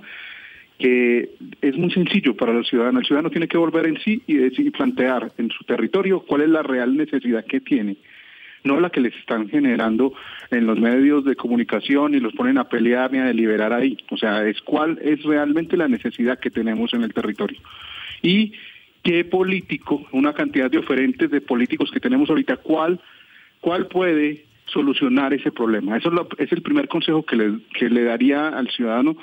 [0.78, 1.30] que
[1.62, 3.00] es muy sencillo para los ciudadanos.
[3.00, 6.62] El ciudadano tiene que volver en sí y, plantear en su territorio cuál es la
[6.62, 7.96] real necesidad que tiene,
[8.64, 10.12] no la que les están generando
[10.50, 13.96] en los medios de comunicación y los ponen a pelear ni a deliberar ahí.
[14.10, 17.58] O sea, es cuál es realmente la necesidad que tenemos en el territorio.
[18.22, 18.52] Y
[19.08, 23.00] qué político, una cantidad de oferentes de políticos que tenemos ahorita, cuál,
[23.58, 25.96] cuál puede solucionar ese problema.
[25.96, 29.16] Eso es, el primer consejo que le, que le daría al ciudadano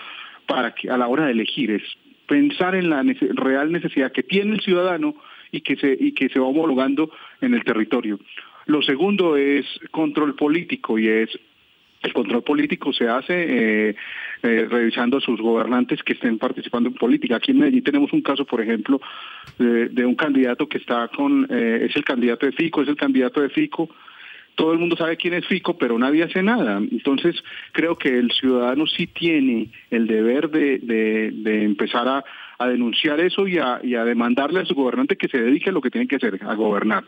[0.47, 1.83] para que a la hora de elegir es
[2.25, 3.03] pensar en la
[3.35, 5.13] real necesidad que tiene el ciudadano
[5.51, 7.11] y que se y que se va homologando
[7.41, 8.19] en el territorio.
[8.65, 11.29] Lo segundo es control político y es
[12.05, 13.33] el control político se hace
[13.89, 13.95] eh,
[14.43, 17.37] eh, revisando a sus gobernantes que estén participando en política.
[17.37, 19.01] Aquí en Medellín tenemos un caso, por ejemplo,
[19.57, 23.41] de, un candidato que está con, eh, es el candidato de Fico, es el candidato
[23.41, 23.89] de Fico,
[24.55, 26.77] todo el mundo sabe quién es Fico, pero nadie hace nada.
[26.77, 27.35] Entonces,
[27.71, 31.31] creo que el ciudadano sí tiene el deber de,
[31.63, 32.23] empezar a,
[32.67, 36.07] denunciar eso y a, demandarle a su gobernante que se dedique a lo que tiene
[36.07, 37.03] que hacer, a gobernar.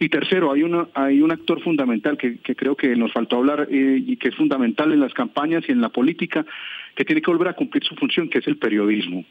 [0.00, 0.62] Y tercero, hay,
[0.94, 4.92] hay un actor fundamental que, creo que nos faltó hablar eh, y que es fundamental
[4.92, 6.46] en las campañas y en la política,
[6.94, 9.24] que tiene que volver a cumplir su función, que es el periodismo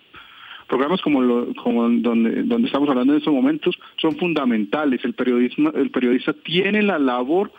[0.67, 5.03] programas como, lo, como donde, donde estamos hablando en estos momentos son fundamentales.
[5.03, 7.51] El, periodismo, el periodista tiene la labor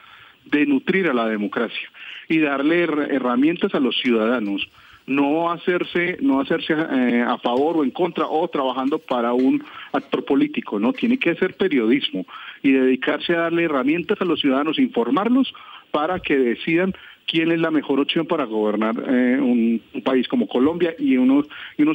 [0.45, 1.89] de nutrir a la democracia
[2.29, 4.69] y darle herramientas a los ciudadanos
[5.07, 10.25] no hacerse no hacerse eh, a favor o en contra o trabajando para un actor
[10.25, 12.27] político no tiene que hacer periodismo
[12.63, 15.53] y dedicarse a darle herramientas a los ciudadanos informarlos
[15.93, 16.93] para que decidan
[17.27, 21.47] quién es la mejor opción para gobernar eh, un, país como Colombia y unos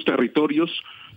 [0.05, 0.72] territorios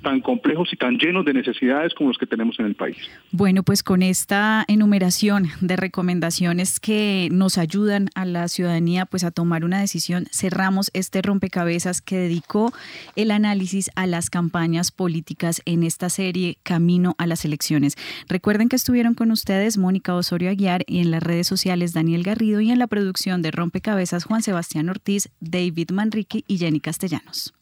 [0.04, 2.96] tan complejos y tan llenos de necesidades como los que tenemos en el país.
[3.32, 9.32] Bueno, pues con esta enumeración de recomendaciones que nos ayudan a la ciudadanía pues a
[9.32, 12.72] tomar una decisión, cerramos este rompecabezas que dedicó
[13.16, 17.96] el análisis a las campañas políticas en esta serie Camino a las elecciones.
[18.28, 22.60] Recuerden que estuvieron con ustedes Mónica Osorio Aguiar y en las redes sociales Daniel Garrido
[22.60, 27.54] y en la producción de Rompecabezas Juan Sebastián Ortiz, David Manrique y Jenny Castellanos.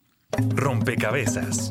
[0.55, 1.71] Rompecabezas